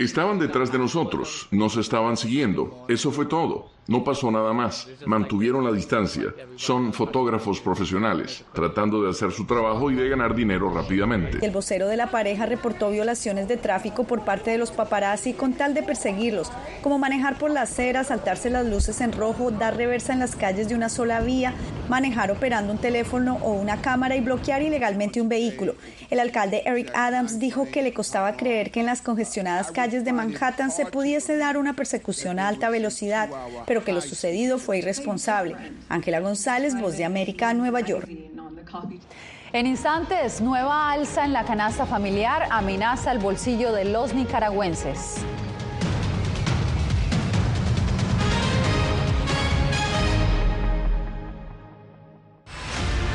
Estaban 0.00 0.38
detrás 0.38 0.70
de 0.72 0.78
nosotros, 0.78 1.48
nos 1.50 1.76
estaban 1.76 2.16
siguiendo, 2.16 2.86
eso 2.88 3.10
fue 3.10 3.26
todo. 3.26 3.74
No 3.86 4.02
pasó 4.02 4.30
nada 4.30 4.52
más. 4.52 4.88
Mantuvieron 5.04 5.64
la 5.64 5.72
distancia. 5.72 6.34
Son 6.56 6.92
fotógrafos 6.92 7.60
profesionales, 7.60 8.44
tratando 8.54 9.02
de 9.02 9.10
hacer 9.10 9.30
su 9.30 9.46
trabajo 9.46 9.90
y 9.90 9.94
de 9.94 10.08
ganar 10.08 10.34
dinero 10.34 10.72
rápidamente. 10.72 11.44
El 11.44 11.50
vocero 11.50 11.86
de 11.86 11.96
la 11.96 12.10
pareja 12.10 12.46
reportó 12.46 12.90
violaciones 12.90 13.46
de 13.46 13.58
tráfico 13.58 14.04
por 14.04 14.24
parte 14.24 14.50
de 14.50 14.58
los 14.58 14.70
paparazzi 14.70 15.34
con 15.34 15.52
tal 15.52 15.74
de 15.74 15.82
perseguirlos, 15.82 16.50
como 16.82 16.98
manejar 16.98 17.38
por 17.38 17.50
la 17.50 17.62
acera, 17.62 18.04
saltarse 18.04 18.48
las 18.48 18.66
luces 18.66 19.00
en 19.02 19.12
rojo, 19.12 19.50
dar 19.50 19.76
reversa 19.76 20.14
en 20.14 20.20
las 20.20 20.34
calles 20.34 20.68
de 20.68 20.74
una 20.74 20.88
sola 20.88 21.20
vía, 21.20 21.52
manejar 21.88 22.30
operando 22.30 22.72
un 22.72 22.78
teléfono 22.78 23.38
o 23.42 23.52
una 23.52 23.82
cámara 23.82 24.16
y 24.16 24.20
bloquear 24.20 24.62
ilegalmente 24.62 25.20
un 25.20 25.28
vehículo. 25.28 25.74
El 26.10 26.20
alcalde 26.20 26.62
Eric 26.64 26.90
Adams 26.94 27.38
dijo 27.38 27.68
que 27.70 27.82
le 27.82 27.92
costaba 27.92 28.36
creer 28.36 28.70
que 28.70 28.80
en 28.80 28.86
las 28.86 29.02
congestionadas 29.02 29.70
calles 29.72 30.04
de 30.04 30.12
Manhattan 30.12 30.70
se 30.70 30.86
pudiese 30.86 31.36
dar 31.36 31.58
una 31.58 31.74
persecución 31.74 32.38
a 32.38 32.48
alta 32.48 32.70
velocidad, 32.70 33.28
pero 33.66 33.73
que 33.82 33.94
lo 33.94 34.02
sucedido 34.02 34.58
fue 34.58 34.78
irresponsable. 34.78 35.56
Ángela 35.88 36.20
González, 36.20 36.78
Voz 36.78 36.98
de 36.98 37.04
América, 37.04 37.54
Nueva 37.54 37.80
York. 37.80 38.08
En 39.52 39.66
instantes, 39.66 40.40
nueva 40.40 40.92
alza 40.92 41.24
en 41.24 41.32
la 41.32 41.44
canasta 41.44 41.86
familiar 41.86 42.48
amenaza 42.50 43.10
el 43.12 43.20
bolsillo 43.20 43.72
de 43.72 43.86
los 43.86 44.12
nicaragüenses. 44.12 45.24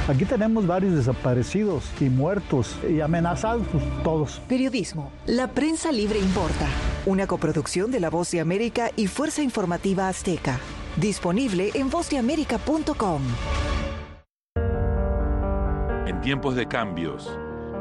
Aquí 0.10 0.26
tenemos 0.26 0.65
varios 0.65 0.95
desaparecidos 0.95 1.84
y 2.02 2.10
muertos 2.10 2.76
y 2.89 3.00
amenazados 3.00 3.67
pues, 3.72 3.84
todos. 4.04 4.41
Periodismo. 4.48 5.12
La 5.28 5.50
prensa 5.50 5.91
libre 5.91 6.17
importa. 6.17 6.65
Una 7.06 7.28
coproducción 7.28 7.91
de 7.91 8.00
La 8.00 8.10
Voz 8.10 8.32
de 8.32 8.39
América 8.39 8.89
y 8.95 9.06
Fuerza 9.06 9.43
Informativa 9.43 10.08
Azteca. 10.08 10.58
Disponible 10.95 11.69
en 11.76 11.91
vozdeamerica.com. 11.91 13.22
En 16.08 16.22
tiempos 16.22 16.56
de 16.56 16.67
cambios, 16.67 17.30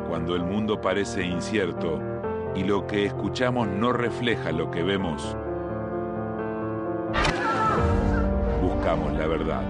cuando 0.07 0.37
el 0.37 0.43
mundo 0.45 0.83
parece 0.83 1.25
incierto 1.25 1.99
y 2.55 2.63
lo 2.63 2.87
que 2.87 3.07
escuchamos 3.07 3.69
no 3.69 3.95
refleja 3.95 4.53
lo 4.53 4.71
que 4.71 4.83
vemos, 4.83 5.35
buscamos 8.61 9.15
la 9.15 9.27
verdad. 9.27 9.63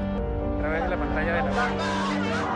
A 0.57 0.59
través 0.59 0.83
de 0.83 0.89
la 0.89 0.97
pantalla 0.97 1.35
de 1.37 1.43
la 1.45 2.28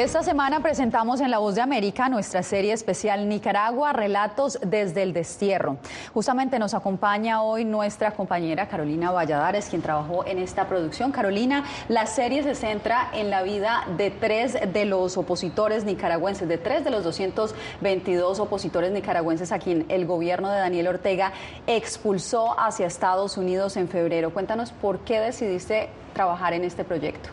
Esta 0.00 0.22
semana 0.22 0.60
presentamos 0.60 1.20
en 1.20 1.30
La 1.30 1.40
Voz 1.40 1.56
de 1.56 1.60
América 1.60 2.08
nuestra 2.08 2.42
serie 2.42 2.72
especial 2.72 3.28
Nicaragua, 3.28 3.92
Relatos 3.92 4.58
desde 4.64 5.02
el 5.02 5.12
Destierro. 5.12 5.76
Justamente 6.14 6.58
nos 6.58 6.72
acompaña 6.72 7.42
hoy 7.42 7.66
nuestra 7.66 8.12
compañera 8.12 8.66
Carolina 8.66 9.10
Valladares, 9.10 9.66
quien 9.68 9.82
trabajó 9.82 10.24
en 10.24 10.38
esta 10.38 10.68
producción. 10.68 11.12
Carolina, 11.12 11.64
la 11.88 12.06
serie 12.06 12.42
se 12.42 12.54
centra 12.54 13.10
en 13.12 13.28
la 13.28 13.42
vida 13.42 13.84
de 13.98 14.10
tres 14.10 14.56
de 14.72 14.86
los 14.86 15.18
opositores 15.18 15.84
nicaragüenses, 15.84 16.48
de 16.48 16.56
tres 16.56 16.82
de 16.82 16.90
los 16.90 17.04
222 17.04 18.40
opositores 18.40 18.92
nicaragüenses 18.92 19.52
a 19.52 19.58
quien 19.58 19.84
el 19.90 20.06
gobierno 20.06 20.48
de 20.48 20.60
Daniel 20.60 20.88
Ortega 20.88 21.34
expulsó 21.66 22.58
hacia 22.58 22.86
Estados 22.86 23.36
Unidos 23.36 23.76
en 23.76 23.86
febrero. 23.86 24.32
Cuéntanos 24.32 24.72
por 24.72 25.00
qué 25.00 25.20
decidiste 25.20 25.90
trabajar 26.12 26.52
en 26.52 26.64
este 26.64 26.84
proyecto? 26.84 27.30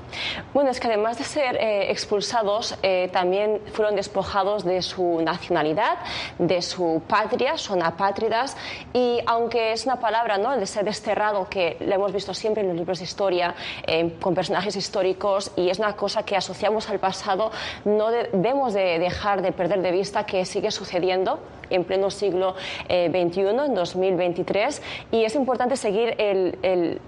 Bueno, 0.53 0.69
es 0.69 0.79
que 0.79 0.87
además 0.87 1.17
de 1.17 1.23
ser 1.23 1.55
eh, 1.57 1.91
expulsados, 1.91 2.77
eh, 2.83 3.09
también 3.11 3.61
fueron 3.73 3.95
despojados 3.95 4.63
de 4.63 4.81
su 4.81 5.21
nacionalidad, 5.21 5.97
de 6.37 6.61
su 6.61 7.01
patria, 7.07 7.57
son 7.57 7.83
apátridas 7.83 8.57
y 8.93 9.19
aunque 9.25 9.73
es 9.73 9.85
una 9.85 9.99
palabra, 9.99 10.37
¿no?, 10.37 10.53
el 10.53 10.59
de 10.59 10.65
ser 10.65 10.85
desterrado, 10.85 11.47
que 11.49 11.77
lo 11.79 11.93
hemos 11.95 12.13
visto 12.13 12.33
siempre 12.33 12.61
en 12.61 12.69
los 12.69 12.77
libros 12.77 12.99
de 12.99 13.05
historia, 13.05 13.55
eh, 13.85 14.15
con 14.21 14.33
personajes 14.33 14.75
históricos 14.75 15.51
y 15.55 15.69
es 15.69 15.79
una 15.79 15.95
cosa 15.95 16.23
que 16.23 16.35
asociamos 16.35 16.89
al 16.89 16.99
pasado, 16.99 17.51
no 17.85 18.11
debemos 18.11 18.73
de 18.73 18.99
dejar 18.99 19.41
de 19.41 19.51
perder 19.51 19.81
de 19.81 19.91
vista 19.91 20.25
que 20.25 20.45
sigue 20.45 20.71
sucediendo 20.71 21.39
en 21.69 21.83
pleno 21.83 22.09
siglo 22.09 22.55
XXI, 22.87 23.41
en 23.41 23.75
2023, 23.75 24.81
y 25.11 25.25
es 25.25 25.35
importante 25.35 25.75
seguir 25.75 26.15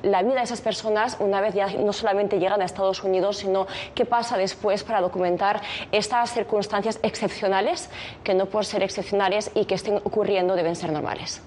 la 0.04 0.22
vida 0.22 0.36
de 0.36 0.44
esas 0.44 0.60
personas 0.62 1.18
una 1.20 1.40
vez 1.40 1.54
no 1.68 1.94
solamente 1.94 2.40
llegan 2.40 2.62
a 2.62 2.66
Estados 2.66 3.04
Unidos, 3.04 3.38
sino 3.38 3.68
qué 3.96 4.06
pasa 4.06 4.38
después 4.38 4.84
para 4.84 5.02
documentar 5.02 5.62
estas 5.92 6.34
circunstancias 6.34 7.00
excepcionales 7.04 7.90
que 8.24 8.34
no 8.34 8.46
por 8.48 8.66
ser 8.66 8.84
excepcionales 8.84 9.52
y 9.56 9.66
que 9.66 9.76
estén 9.76 9.98
ocurriendo 9.98 10.56
deben 10.56 10.76
ser 10.76 10.92
normales. 10.92 11.42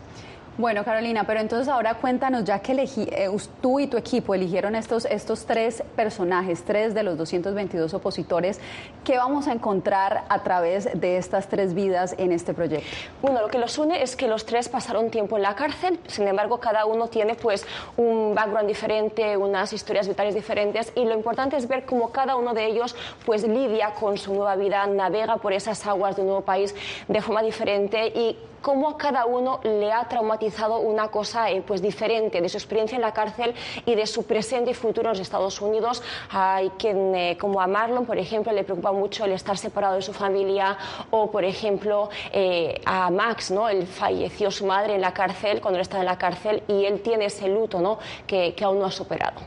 Bueno, 0.59 0.85
Carolina, 0.85 1.25
pero 1.27 1.41
entonces 1.41 1.67
ahora 1.67 1.95
cuéntanos, 1.95 2.45
ya 2.45 2.59
que 2.59 2.73
eh, 2.75 3.31
tú 3.63 3.81
y 3.81 3.87
tu 3.87 3.97
equipo 3.97 4.35
eligieron 4.35 4.77
estos, 4.77 5.07
estos 5.07 5.47
tres 5.47 5.83
personajes, 5.97 6.63
tres 6.63 6.93
de 6.93 7.03
los 7.03 7.17
222 7.17 7.95
opositores, 7.95 8.61
¿qué 9.03 9.17
vamos 9.17 9.49
a 9.49 9.53
encontrar 9.53 10.25
a 10.29 10.43
través 10.43 10.91
de 10.93 11.17
estas 11.17 11.49
tres 11.49 11.73
vidas 11.73 12.15
en 12.19 12.33
este 12.33 12.53
proyecto? 12.53 12.87
Bueno, 13.23 13.41
lo 13.41 13.49
que 13.49 13.57
los 13.57 13.79
une 13.79 14.03
es 14.03 14.15
que 14.15 14.29
los 14.29 14.45
tres 14.45 14.69
pasaron 14.69 15.09
tiempo 15.11 15.39
en 15.39 15.43
la 15.43 15.55
cárcel, 15.55 15.99
sin 16.07 16.29
embargo, 16.29 16.61
cada 16.61 16.85
uno 16.85 17.09
tiene 17.09 17.35
pues 17.35 17.65
un 17.97 18.35
background 18.35 18.69
diferente, 18.69 19.39
unas 19.39 19.73
historias 19.73 20.07
vitales 20.07 20.35
diferentes, 20.35 20.93
y 20.95 21.07
lo 21.07 21.15
importante 21.15 21.57
es 21.57 21.67
ver 21.67 21.87
cómo 21.87 22.13
cada 22.13 22.37
uno 22.37 22.53
de 22.53 22.67
ellos 22.67 22.95
pues 23.25 23.49
lidia 23.49 23.95
con 23.95 24.19
su 24.19 24.35
nueva 24.35 24.57
vida, 24.57 24.87
navega 24.87 25.39
por 25.39 25.55
esas 25.55 25.87
aguas 25.87 26.17
de 26.17 26.21
un 26.21 26.29
nuevo 26.29 26.43
país 26.43 26.75
de 27.09 27.23
forma 27.23 27.43
diferente 27.43 28.09
y 28.09 28.37
cómo 28.63 28.89
a 28.89 28.97
cada 28.97 29.27
uno 29.27 29.61
le 29.65 29.93
ha 29.93 30.05
traumatizado 30.09 30.79
una 30.79 31.09
cosa 31.09 31.51
eh, 31.51 31.63
pues 31.67 31.83
diferente 31.83 32.41
de 32.41 32.49
su 32.49 32.57
experiencia 32.57 32.97
en 32.97 33.03
la 33.03 33.13
cárcel 33.13 33.55
y 33.85 33.95
de 33.95 34.07
su 34.07 34.25
presente 34.25 34.71
y 34.71 34.75
futuro 34.75 35.09
en 35.09 35.19
los 35.19 35.21
Estados 35.21 35.61
Unidos. 35.61 36.03
Hay 36.31 36.71
quien, 36.79 37.15
eh, 37.15 37.37
como 37.39 37.61
a 37.61 37.67
Marlon, 37.67 38.07
por 38.07 38.19
ejemplo, 38.19 38.53
le 38.53 38.65
preocupa 38.65 38.93
mucho 38.93 39.25
el 39.25 39.33
estar 39.33 39.59
separado 39.59 39.97
de 39.97 40.03
su 40.03 40.13
familia 40.13 40.79
o, 41.11 41.31
por 41.31 41.45
ejemplo, 41.45 42.09
eh, 42.33 42.81
a 42.87 43.11
Max, 43.11 43.51
¿no? 43.51 43.69
Él 43.69 43.87
falleció 43.87 44.51
su 44.51 44.65
madre 44.65 44.95
en 44.95 45.01
la 45.01 45.13
cárcel 45.13 45.61
cuando 45.61 45.79
él 45.79 45.83
estaba 45.83 46.03
en 46.03 46.07
la 46.07 46.19
cárcel 46.19 46.63
y 46.69 46.85
él 46.85 47.01
tiene 47.03 47.27
ese 47.27 47.49
luto, 47.49 47.81
¿no? 47.81 47.99
Que, 48.27 48.55
que 48.55 48.65
aún 48.65 48.79
no 48.79 48.87
ha 48.87 48.91
superado. 48.91 49.41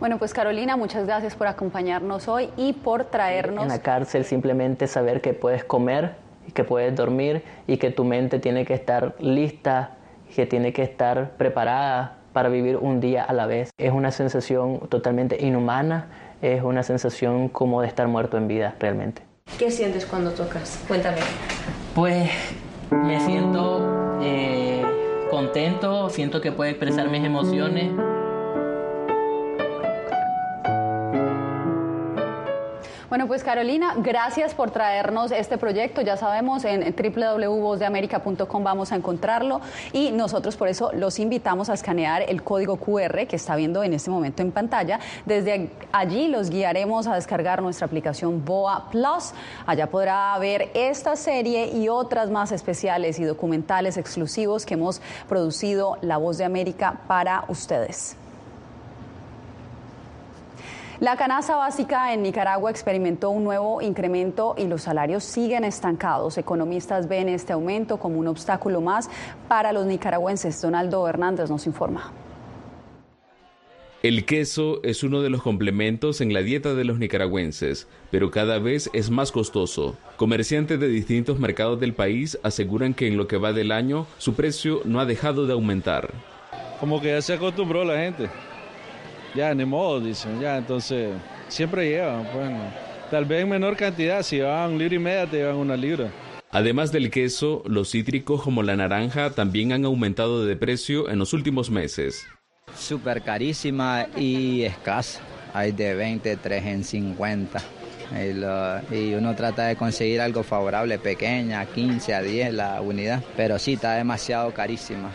Bueno, 0.00 0.18
pues 0.18 0.34
Carolina, 0.34 0.76
muchas 0.76 1.06
gracias 1.06 1.34
por 1.34 1.46
acompañarnos 1.46 2.28
hoy 2.28 2.50
y 2.56 2.72
por 2.72 3.04
traernos... 3.04 3.62
En 3.62 3.68
la 3.68 3.80
cárcel 3.80 4.24
simplemente 4.24 4.86
saber 4.86 5.20
que 5.20 5.34
puedes 5.34 5.64
comer 5.64 6.16
que 6.52 6.64
puedes 6.64 6.94
dormir 6.94 7.42
y 7.66 7.76
que 7.78 7.90
tu 7.90 8.04
mente 8.04 8.38
tiene 8.38 8.64
que 8.64 8.74
estar 8.74 9.14
lista, 9.18 9.96
que 10.34 10.46
tiene 10.46 10.72
que 10.72 10.82
estar 10.82 11.32
preparada 11.36 12.18
para 12.32 12.48
vivir 12.48 12.76
un 12.76 13.00
día 13.00 13.22
a 13.22 13.32
la 13.32 13.46
vez. 13.46 13.70
Es 13.78 13.92
una 13.92 14.10
sensación 14.10 14.80
totalmente 14.88 15.44
inhumana, 15.44 16.08
es 16.42 16.62
una 16.62 16.82
sensación 16.82 17.48
como 17.48 17.80
de 17.80 17.88
estar 17.88 18.08
muerto 18.08 18.36
en 18.36 18.48
vida 18.48 18.74
realmente. 18.78 19.22
¿Qué 19.58 19.70
sientes 19.70 20.04
cuando 20.04 20.32
tocas? 20.32 20.82
Cuéntame. 20.88 21.18
Pues 21.94 22.30
me 22.90 23.20
siento 23.20 24.18
eh, 24.22 24.82
contento, 25.30 26.10
siento 26.10 26.40
que 26.40 26.52
puedo 26.52 26.70
expresar 26.70 27.08
mis 27.08 27.24
emociones. 27.24 27.90
Bueno, 33.14 33.28
pues 33.28 33.44
Carolina, 33.44 33.94
gracias 33.98 34.54
por 34.54 34.72
traernos 34.72 35.30
este 35.30 35.56
proyecto. 35.56 36.00
Ya 36.00 36.16
sabemos, 36.16 36.64
en 36.64 36.92
www.vozdeamerica.com 36.96 38.64
vamos 38.64 38.90
a 38.90 38.96
encontrarlo 38.96 39.60
y 39.92 40.10
nosotros 40.10 40.56
por 40.56 40.66
eso 40.66 40.90
los 40.92 41.20
invitamos 41.20 41.70
a 41.70 41.74
escanear 41.74 42.22
el 42.22 42.42
código 42.42 42.76
QR 42.76 43.28
que 43.28 43.36
está 43.36 43.54
viendo 43.54 43.84
en 43.84 43.94
este 43.94 44.10
momento 44.10 44.42
en 44.42 44.50
pantalla. 44.50 44.98
Desde 45.26 45.70
allí 45.92 46.26
los 46.26 46.50
guiaremos 46.50 47.06
a 47.06 47.14
descargar 47.14 47.62
nuestra 47.62 47.86
aplicación 47.86 48.44
BOA 48.44 48.90
Plus. 48.90 49.32
Allá 49.64 49.88
podrá 49.88 50.36
ver 50.40 50.72
esta 50.74 51.14
serie 51.14 51.68
y 51.68 51.88
otras 51.88 52.30
más 52.30 52.50
especiales 52.50 53.20
y 53.20 53.22
documentales 53.22 53.96
exclusivos 53.96 54.66
que 54.66 54.74
hemos 54.74 55.00
producido 55.28 55.98
La 56.00 56.16
Voz 56.16 56.38
de 56.38 56.46
América 56.46 57.02
para 57.06 57.44
ustedes. 57.46 58.16
La 61.00 61.16
canasta 61.16 61.56
básica 61.56 62.14
en 62.14 62.22
Nicaragua 62.22 62.70
experimentó 62.70 63.30
un 63.30 63.42
nuevo 63.42 63.82
incremento 63.82 64.54
y 64.56 64.66
los 64.68 64.82
salarios 64.82 65.24
siguen 65.24 65.64
estancados. 65.64 66.38
Economistas 66.38 67.08
ven 67.08 67.28
este 67.28 67.52
aumento 67.52 67.98
como 67.98 68.20
un 68.20 68.28
obstáculo 68.28 68.80
más 68.80 69.10
para 69.48 69.72
los 69.72 69.86
nicaragüenses. 69.86 70.62
Donaldo 70.62 71.08
Hernández 71.08 71.50
nos 71.50 71.66
informa. 71.66 72.12
El 74.04 74.24
queso 74.24 74.80
es 74.84 75.02
uno 75.02 75.20
de 75.20 75.30
los 75.30 75.42
complementos 75.42 76.20
en 76.20 76.32
la 76.32 76.42
dieta 76.42 76.74
de 76.74 76.84
los 76.84 76.98
nicaragüenses, 77.00 77.88
pero 78.12 78.30
cada 78.30 78.60
vez 78.60 78.88
es 78.92 79.10
más 79.10 79.32
costoso. 79.32 79.96
Comerciantes 80.16 80.78
de 80.78 80.86
distintos 80.86 81.40
mercados 81.40 81.80
del 81.80 81.94
país 81.94 82.38
aseguran 82.44 82.94
que 82.94 83.08
en 83.08 83.16
lo 83.16 83.26
que 83.26 83.38
va 83.38 83.52
del 83.52 83.72
año 83.72 84.06
su 84.18 84.34
precio 84.34 84.82
no 84.84 85.00
ha 85.00 85.06
dejado 85.06 85.46
de 85.46 85.54
aumentar. 85.54 86.12
Como 86.78 87.00
que 87.00 87.08
ya 87.08 87.22
se 87.22 87.32
acostumbró 87.32 87.84
la 87.84 87.96
gente 87.96 88.28
ya 89.34 89.54
ni 89.54 89.64
modo, 89.64 90.00
dicen, 90.00 90.40
ya, 90.40 90.56
entonces 90.56 91.10
siempre 91.48 91.88
llevan, 91.88 92.26
bueno, 92.34 92.58
tal 93.10 93.24
vez 93.24 93.42
en 93.42 93.48
menor 93.48 93.76
cantidad, 93.76 94.22
si 94.22 94.36
llevan 94.36 94.72
un 94.72 94.78
libro 94.78 94.94
y 94.94 94.98
media, 94.98 95.26
te 95.26 95.38
llevan 95.38 95.56
una 95.56 95.76
libra. 95.76 96.10
Además 96.50 96.92
del 96.92 97.10
queso, 97.10 97.64
los 97.66 97.90
cítricos 97.90 98.42
como 98.42 98.62
la 98.62 98.76
naranja 98.76 99.30
también 99.30 99.72
han 99.72 99.84
aumentado 99.84 100.46
de 100.46 100.54
precio 100.54 101.10
en 101.10 101.18
los 101.18 101.32
últimos 101.32 101.68
meses. 101.68 102.24
Súper 102.78 103.22
carísima 103.22 104.06
y 104.16 104.62
escasa. 104.62 105.20
Hay 105.52 105.72
de 105.72 105.94
20, 105.94 106.36
3 106.36 106.66
en 106.66 106.84
50. 106.84 107.60
Y, 108.12 108.94
y, 108.94 109.14
uno 109.14 109.34
trata 109.34 109.66
de 109.66 109.74
conseguir 109.74 110.20
algo 110.20 110.44
favorable, 110.44 110.98
pequeña, 110.98 111.66
15 111.66 112.14
a 112.14 112.22
10 112.22 112.54
la 112.54 112.80
unidad. 112.80 113.22
Pero 113.36 113.58
sí, 113.58 113.72
está 113.72 113.94
demasiado 113.94 114.52
carísima. 114.52 115.10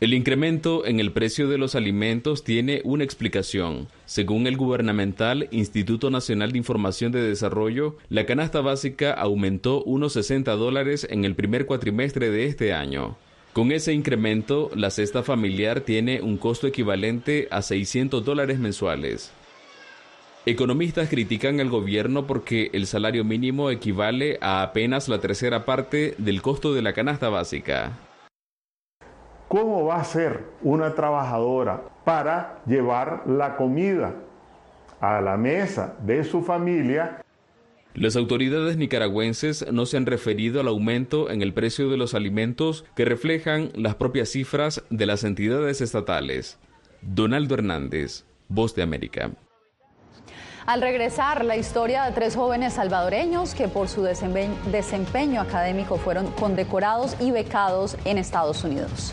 El 0.00 0.14
incremento 0.14 0.86
en 0.86 0.98
el 0.98 1.12
precio 1.12 1.46
de 1.46 1.58
los 1.58 1.74
alimentos 1.74 2.42
tiene 2.42 2.80
una 2.84 3.04
explicación. 3.04 3.88
Según 4.06 4.46
el 4.46 4.56
gubernamental 4.56 5.46
Instituto 5.50 6.08
Nacional 6.08 6.52
de 6.52 6.58
Información 6.58 7.12
de 7.12 7.20
Desarrollo, 7.20 7.98
la 8.08 8.24
canasta 8.24 8.62
básica 8.62 9.12
aumentó 9.12 9.82
unos 9.82 10.14
60 10.14 10.52
dólares 10.52 11.06
en 11.10 11.26
el 11.26 11.34
primer 11.34 11.66
cuatrimestre 11.66 12.30
de 12.30 12.46
este 12.46 12.72
año. 12.72 13.18
Con 13.52 13.72
ese 13.72 13.92
incremento, 13.92 14.70
la 14.74 14.88
cesta 14.88 15.22
familiar 15.22 15.82
tiene 15.82 16.22
un 16.22 16.38
costo 16.38 16.66
equivalente 16.66 17.46
a 17.50 17.60
600 17.60 18.24
dólares 18.24 18.58
mensuales. 18.58 19.32
Economistas 20.46 21.10
critican 21.10 21.60
al 21.60 21.68
gobierno 21.68 22.26
porque 22.26 22.70
el 22.72 22.86
salario 22.86 23.22
mínimo 23.22 23.70
equivale 23.70 24.38
a 24.40 24.62
apenas 24.62 25.10
la 25.10 25.20
tercera 25.20 25.66
parte 25.66 26.14
del 26.16 26.40
costo 26.40 26.72
de 26.72 26.80
la 26.80 26.94
canasta 26.94 27.28
básica. 27.28 27.98
¿Cómo 29.50 29.84
va 29.84 29.96
a 29.96 30.04
ser 30.04 30.44
una 30.62 30.94
trabajadora 30.94 31.82
para 32.04 32.62
llevar 32.66 33.24
la 33.26 33.56
comida 33.56 34.14
a 35.00 35.20
la 35.20 35.36
mesa 35.36 35.96
de 36.06 36.22
su 36.22 36.42
familia? 36.42 37.20
Las 37.94 38.14
autoridades 38.14 38.76
nicaragüenses 38.76 39.66
no 39.72 39.86
se 39.86 39.96
han 39.96 40.06
referido 40.06 40.60
al 40.60 40.68
aumento 40.68 41.30
en 41.30 41.42
el 41.42 41.52
precio 41.52 41.90
de 41.90 41.96
los 41.96 42.14
alimentos 42.14 42.84
que 42.94 43.04
reflejan 43.04 43.70
las 43.74 43.96
propias 43.96 44.28
cifras 44.28 44.84
de 44.88 45.06
las 45.06 45.24
entidades 45.24 45.80
estatales. 45.80 46.60
Donaldo 47.02 47.54
Hernández, 47.54 48.26
Voz 48.48 48.76
de 48.76 48.84
América. 48.84 49.32
Al 50.64 50.80
regresar, 50.80 51.44
la 51.44 51.56
historia 51.56 52.04
de 52.04 52.12
tres 52.12 52.36
jóvenes 52.36 52.74
salvadoreños 52.74 53.56
que 53.56 53.66
por 53.66 53.88
su 53.88 54.04
desempeño 54.04 55.40
académico 55.40 55.96
fueron 55.96 56.30
condecorados 56.34 57.16
y 57.18 57.32
becados 57.32 57.96
en 58.04 58.16
Estados 58.16 58.62
Unidos. 58.62 59.12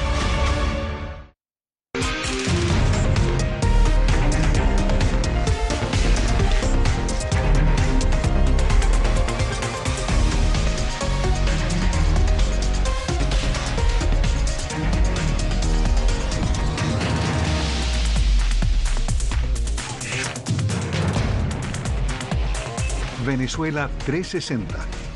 Venezuela 23.51 23.89
360, 24.05 24.73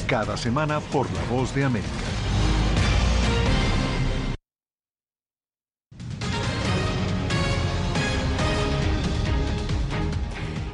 cada 0.08 0.36
semana 0.36 0.82
por 0.82 1.08
La 1.10 1.24
Voz 1.32 1.56
de 1.56 1.63
América. 1.63 1.88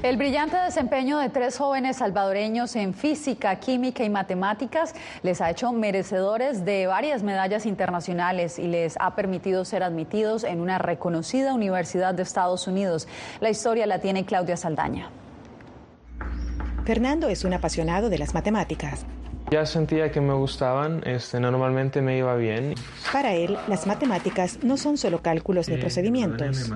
El 0.01 0.17
brillante 0.17 0.57
desempeño 0.57 1.19
de 1.19 1.29
tres 1.29 1.59
jóvenes 1.59 1.97
salvadoreños 1.97 2.75
en 2.75 2.95
física, 2.95 3.55
química 3.57 4.03
y 4.03 4.09
matemáticas 4.09 4.95
les 5.21 5.39
ha 5.39 5.51
hecho 5.51 5.71
merecedores 5.71 6.65
de 6.65 6.87
varias 6.87 7.21
medallas 7.21 7.67
internacionales 7.67 8.57
y 8.57 8.65
les 8.65 8.95
ha 8.99 9.13
permitido 9.13 9.65
ser 9.65 9.83
admitidos 9.83 10.45
en 10.45 10.61
una 10.61 10.79
reconocida 10.79 11.53
universidad 11.53 12.15
de 12.15 12.23
Estados 12.23 12.65
Unidos. 12.65 13.07
La 13.39 13.51
historia 13.51 13.85
la 13.85 13.99
tiene 13.99 14.25
Claudia 14.25 14.57
Saldaña. 14.57 15.11
Fernando 16.85 17.29
es 17.29 17.43
un 17.43 17.53
apasionado 17.53 18.09
de 18.09 18.17
las 18.17 18.33
matemáticas. 18.33 19.05
Ya 19.51 19.65
sentía 19.65 20.11
que 20.11 20.21
me 20.21 20.33
gustaban, 20.33 21.01
este, 21.05 21.39
normalmente 21.39 22.01
me 22.01 22.17
iba 22.17 22.35
bien. 22.35 22.73
Para 23.11 23.33
él, 23.33 23.57
las 23.67 23.85
matemáticas 23.85 24.59
no 24.63 24.77
son 24.77 24.97
solo 24.97 25.21
cálculos 25.21 25.67
de 25.67 25.77
procedimientos. 25.77 26.71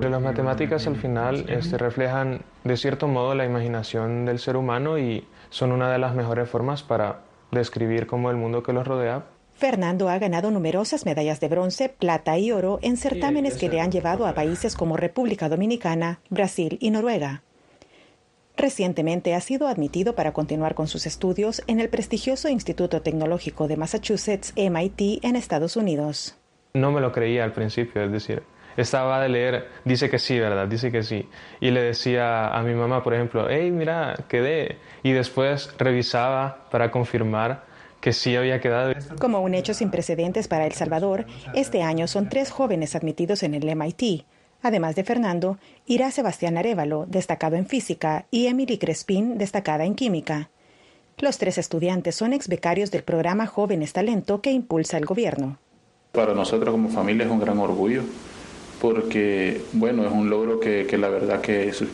Las 0.00 0.22
matemáticas 0.22 0.86
al 0.86 0.96
final 0.96 1.46
este, 1.48 1.78
reflejan 1.78 2.42
de 2.62 2.76
cierto 2.76 3.08
modo 3.08 3.34
la 3.34 3.46
imaginación 3.46 4.26
del 4.26 4.38
ser 4.38 4.56
humano 4.56 4.98
y 4.98 5.26
son 5.48 5.72
una 5.72 5.90
de 5.90 5.98
las 5.98 6.14
mejores 6.14 6.48
formas 6.48 6.82
para 6.82 7.20
describir 7.50 8.06
cómo 8.06 8.30
el 8.30 8.36
mundo 8.36 8.62
que 8.62 8.72
los 8.72 8.86
rodea. 8.86 9.24
Fernando 9.54 10.08
ha 10.08 10.18
ganado 10.18 10.50
numerosas 10.50 11.06
medallas 11.06 11.40
de 11.40 11.48
bronce, 11.48 11.88
plata 11.88 12.36
y 12.38 12.52
oro 12.52 12.80
en 12.82 12.96
certámenes 12.96 13.56
que 13.56 13.68
le 13.68 13.80
han 13.80 13.90
llevado 13.90 14.26
a 14.26 14.34
países 14.34 14.74
como 14.74 14.96
República 14.96 15.48
Dominicana, 15.48 16.18
Brasil 16.28 16.76
y 16.80 16.90
Noruega. 16.90 17.42
Recientemente 18.56 19.34
ha 19.34 19.40
sido 19.40 19.66
admitido 19.66 20.14
para 20.14 20.32
continuar 20.32 20.74
con 20.74 20.86
sus 20.86 21.06
estudios 21.06 21.62
en 21.66 21.80
el 21.80 21.88
prestigioso 21.88 22.48
Instituto 22.48 23.02
Tecnológico 23.02 23.66
de 23.66 23.76
Massachusetts, 23.76 24.52
MIT, 24.56 25.24
en 25.24 25.34
Estados 25.34 25.76
Unidos. 25.76 26.36
No 26.74 26.92
me 26.92 27.00
lo 27.00 27.12
creía 27.12 27.44
al 27.44 27.52
principio, 27.52 28.02
es 28.02 28.12
decir, 28.12 28.42
estaba 28.76 29.20
de 29.20 29.28
leer, 29.28 29.68
dice 29.84 30.08
que 30.08 30.18
sí, 30.18 30.38
¿verdad? 30.38 30.68
Dice 30.68 30.90
que 30.90 31.02
sí. 31.02 31.28
Y 31.60 31.70
le 31.70 31.82
decía 31.82 32.48
a 32.48 32.62
mi 32.62 32.74
mamá, 32.74 33.02
por 33.02 33.14
ejemplo, 33.14 33.46
hey, 33.48 33.70
mira, 33.70 34.14
quedé. 34.28 34.78
Y 35.02 35.12
después 35.12 35.70
revisaba 35.78 36.68
para 36.70 36.90
confirmar 36.90 37.64
que 38.00 38.12
sí 38.12 38.36
había 38.36 38.60
quedado. 38.60 38.92
Como 39.18 39.40
un 39.40 39.54
hecho 39.54 39.74
sin 39.74 39.90
precedentes 39.90 40.46
para 40.46 40.66
El 40.66 40.72
Salvador, 40.72 41.26
este 41.54 41.82
año 41.82 42.06
son 42.06 42.28
tres 42.28 42.50
jóvenes 42.50 42.94
admitidos 42.94 43.42
en 43.42 43.54
el 43.54 43.74
MIT. 43.74 44.26
Además 44.64 44.96
de 44.96 45.04
Fernando, 45.04 45.58
irá 45.84 46.10
Sebastián 46.10 46.56
Arevalo, 46.56 47.04
destacado 47.06 47.56
en 47.56 47.66
física, 47.66 48.24
y 48.30 48.46
Emily 48.46 48.78
Crespín, 48.78 49.36
destacada 49.36 49.84
en 49.84 49.94
química. 49.94 50.48
Los 51.18 51.36
tres 51.36 51.58
estudiantes 51.58 52.14
son 52.14 52.32
ex 52.32 52.48
becarios 52.48 52.90
del 52.90 53.02
programa 53.02 53.46
Jóvenes 53.46 53.92
Talento 53.92 54.40
que 54.40 54.52
impulsa 54.52 54.96
el 54.96 55.04
gobierno. 55.04 55.58
Para 56.12 56.32
nosotros 56.32 56.72
como 56.72 56.88
familia 56.88 57.26
es 57.26 57.30
un 57.30 57.40
gran 57.40 57.58
orgullo 57.58 58.04
porque, 58.80 59.60
bueno, 59.74 60.06
es 60.06 60.12
un 60.12 60.30
logro 60.30 60.58
que, 60.60 60.86
que 60.88 60.96
la 60.96 61.10
verdad 61.10 61.42
que 61.42 61.68
es 61.68 61.84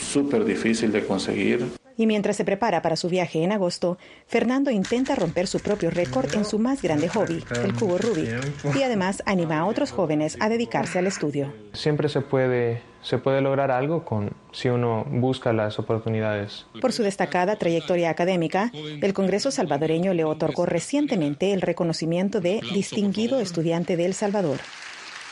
súper 0.00 0.44
difícil 0.44 0.92
de 0.92 1.04
conseguir. 1.04 1.66
Y 2.02 2.06
mientras 2.08 2.34
se 2.34 2.44
prepara 2.44 2.82
para 2.82 2.96
su 2.96 3.08
viaje 3.08 3.44
en 3.44 3.52
agosto, 3.52 3.96
Fernando 4.26 4.72
intenta 4.72 5.14
romper 5.14 5.46
su 5.46 5.60
propio 5.60 5.88
récord 5.88 6.34
en 6.34 6.44
su 6.44 6.58
más 6.58 6.82
grande 6.82 7.08
hobby, 7.08 7.44
el 7.62 7.74
cubo 7.74 7.96
Rubik, 7.96 8.28
y 8.76 8.82
además 8.82 9.22
anima 9.24 9.60
a 9.60 9.66
otros 9.66 9.92
jóvenes 9.92 10.36
a 10.40 10.48
dedicarse 10.48 10.98
al 10.98 11.06
estudio. 11.06 11.54
Siempre 11.74 12.08
se 12.08 12.20
puede, 12.20 12.82
se 13.02 13.18
puede 13.18 13.40
lograr 13.40 13.70
algo 13.70 14.04
con, 14.04 14.32
si 14.50 14.68
uno 14.68 15.06
busca 15.08 15.52
las 15.52 15.78
oportunidades. 15.78 16.66
Por 16.80 16.92
su 16.92 17.04
destacada 17.04 17.54
trayectoria 17.54 18.10
académica, 18.10 18.72
el 19.00 19.14
Congreso 19.14 19.52
salvadoreño 19.52 20.12
le 20.12 20.24
otorgó 20.24 20.66
recientemente 20.66 21.52
el 21.52 21.60
reconocimiento 21.60 22.40
de 22.40 22.62
Distinguido 22.74 23.38
Estudiante 23.38 23.96
de 23.96 24.06
El 24.06 24.14
Salvador. 24.14 24.58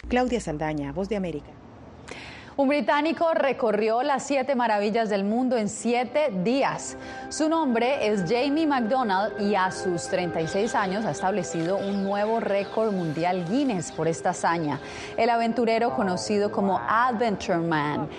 Claudia 0.06 0.38
Saldaña, 0.38 0.92
Voz 0.92 1.09
de 1.09 1.16
América. 1.16 1.50
Un 2.61 2.68
británico 2.68 3.33
recorrió 3.33 4.03
las 4.03 4.27
siete 4.27 4.55
maravillas 4.55 5.09
del 5.09 5.25
mundo 5.25 5.57
en 5.57 5.70
siete 5.70 6.31
días. 6.44 6.99
Su 7.31 7.49
nombre 7.49 8.07
es 8.07 8.25
Jamie 8.29 8.66
McDonald 8.66 9.40
y 9.40 9.55
a 9.55 9.70
sus 9.70 10.09
36 10.09 10.75
años 10.75 11.07
ha 11.07 11.12
establecido 11.12 11.79
un 11.79 12.05
nuevo 12.05 12.38
récord 12.38 12.92
mundial 12.92 13.46
Guinness 13.49 13.90
por 13.92 14.09
esta 14.09 14.31
hazaña. 14.31 14.79
El 15.16 15.31
aventurero 15.31 15.96
conocido 15.96 16.53
como 16.53 16.79
Adventure 16.87 17.61
Man 17.61 18.11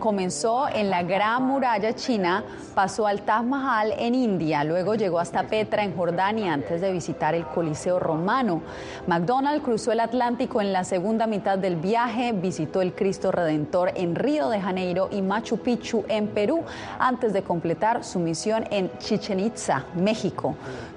comenzó 0.00 0.68
en 0.68 0.90
la 0.90 1.04
Gran 1.04 1.44
Muralla 1.44 1.94
China, 1.94 2.42
pasó 2.74 3.06
al 3.06 3.22
Taj 3.22 3.44
Mahal 3.44 3.94
en 3.96 4.16
India, 4.16 4.64
luego 4.64 4.96
llegó 4.96 5.20
hasta 5.20 5.44
Petra 5.44 5.84
en 5.84 5.94
Jordania 5.94 6.52
antes 6.52 6.80
de 6.80 6.90
visitar 6.90 7.36
el 7.36 7.46
Coliseo 7.46 8.00
Romano. 8.00 8.60
McDonald 9.06 9.62
cruzó 9.62 9.92
el 9.92 10.00
Atlántico 10.00 10.60
en 10.60 10.72
la 10.72 10.82
segunda 10.82 11.28
mitad 11.28 11.58
del 11.58 11.76
viaje, 11.76 12.32
visitó 12.32 12.82
el 12.82 12.92
Cristo 12.92 13.30
Redentor 13.30 13.67
en 13.94 14.14
Río 14.14 14.48
de 14.48 14.60
Janeiro 14.60 15.08
y 15.12 15.20
Machu 15.20 15.58
Picchu 15.58 16.04
en 16.08 16.28
Perú 16.28 16.64
antes 16.98 17.34
de 17.34 17.42
completar 17.42 18.02
su 18.02 18.18
misión 18.18 18.64
en 18.70 18.90
Chichen 18.98 19.40
Itza, 19.40 19.84
México. 19.94 20.54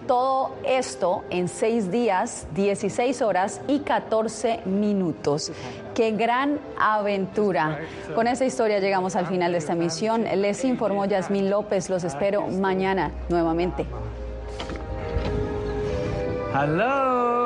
Todo 0.07 0.55
esto 0.63 1.23
en 1.29 1.49
seis 1.49 1.91
días, 1.91 2.47
16 2.55 3.21
horas 3.21 3.59
y 3.67 3.79
14 3.79 4.61
minutos. 4.65 5.51
¡Qué 5.93 6.11
gran 6.11 6.59
aventura! 6.79 7.79
Con 8.15 8.27
esta 8.27 8.45
historia 8.45 8.79
llegamos 8.79 9.17
al 9.17 9.27
final 9.27 9.51
de 9.51 9.57
esta 9.57 9.75
misión. 9.75 10.23
Les 10.23 10.63
informó 10.63 11.05
Yasmín 11.05 11.49
López. 11.49 11.89
Los 11.89 12.05
espero 12.05 12.47
mañana 12.47 13.11
nuevamente. 13.29 13.85
Hello. 16.53 17.41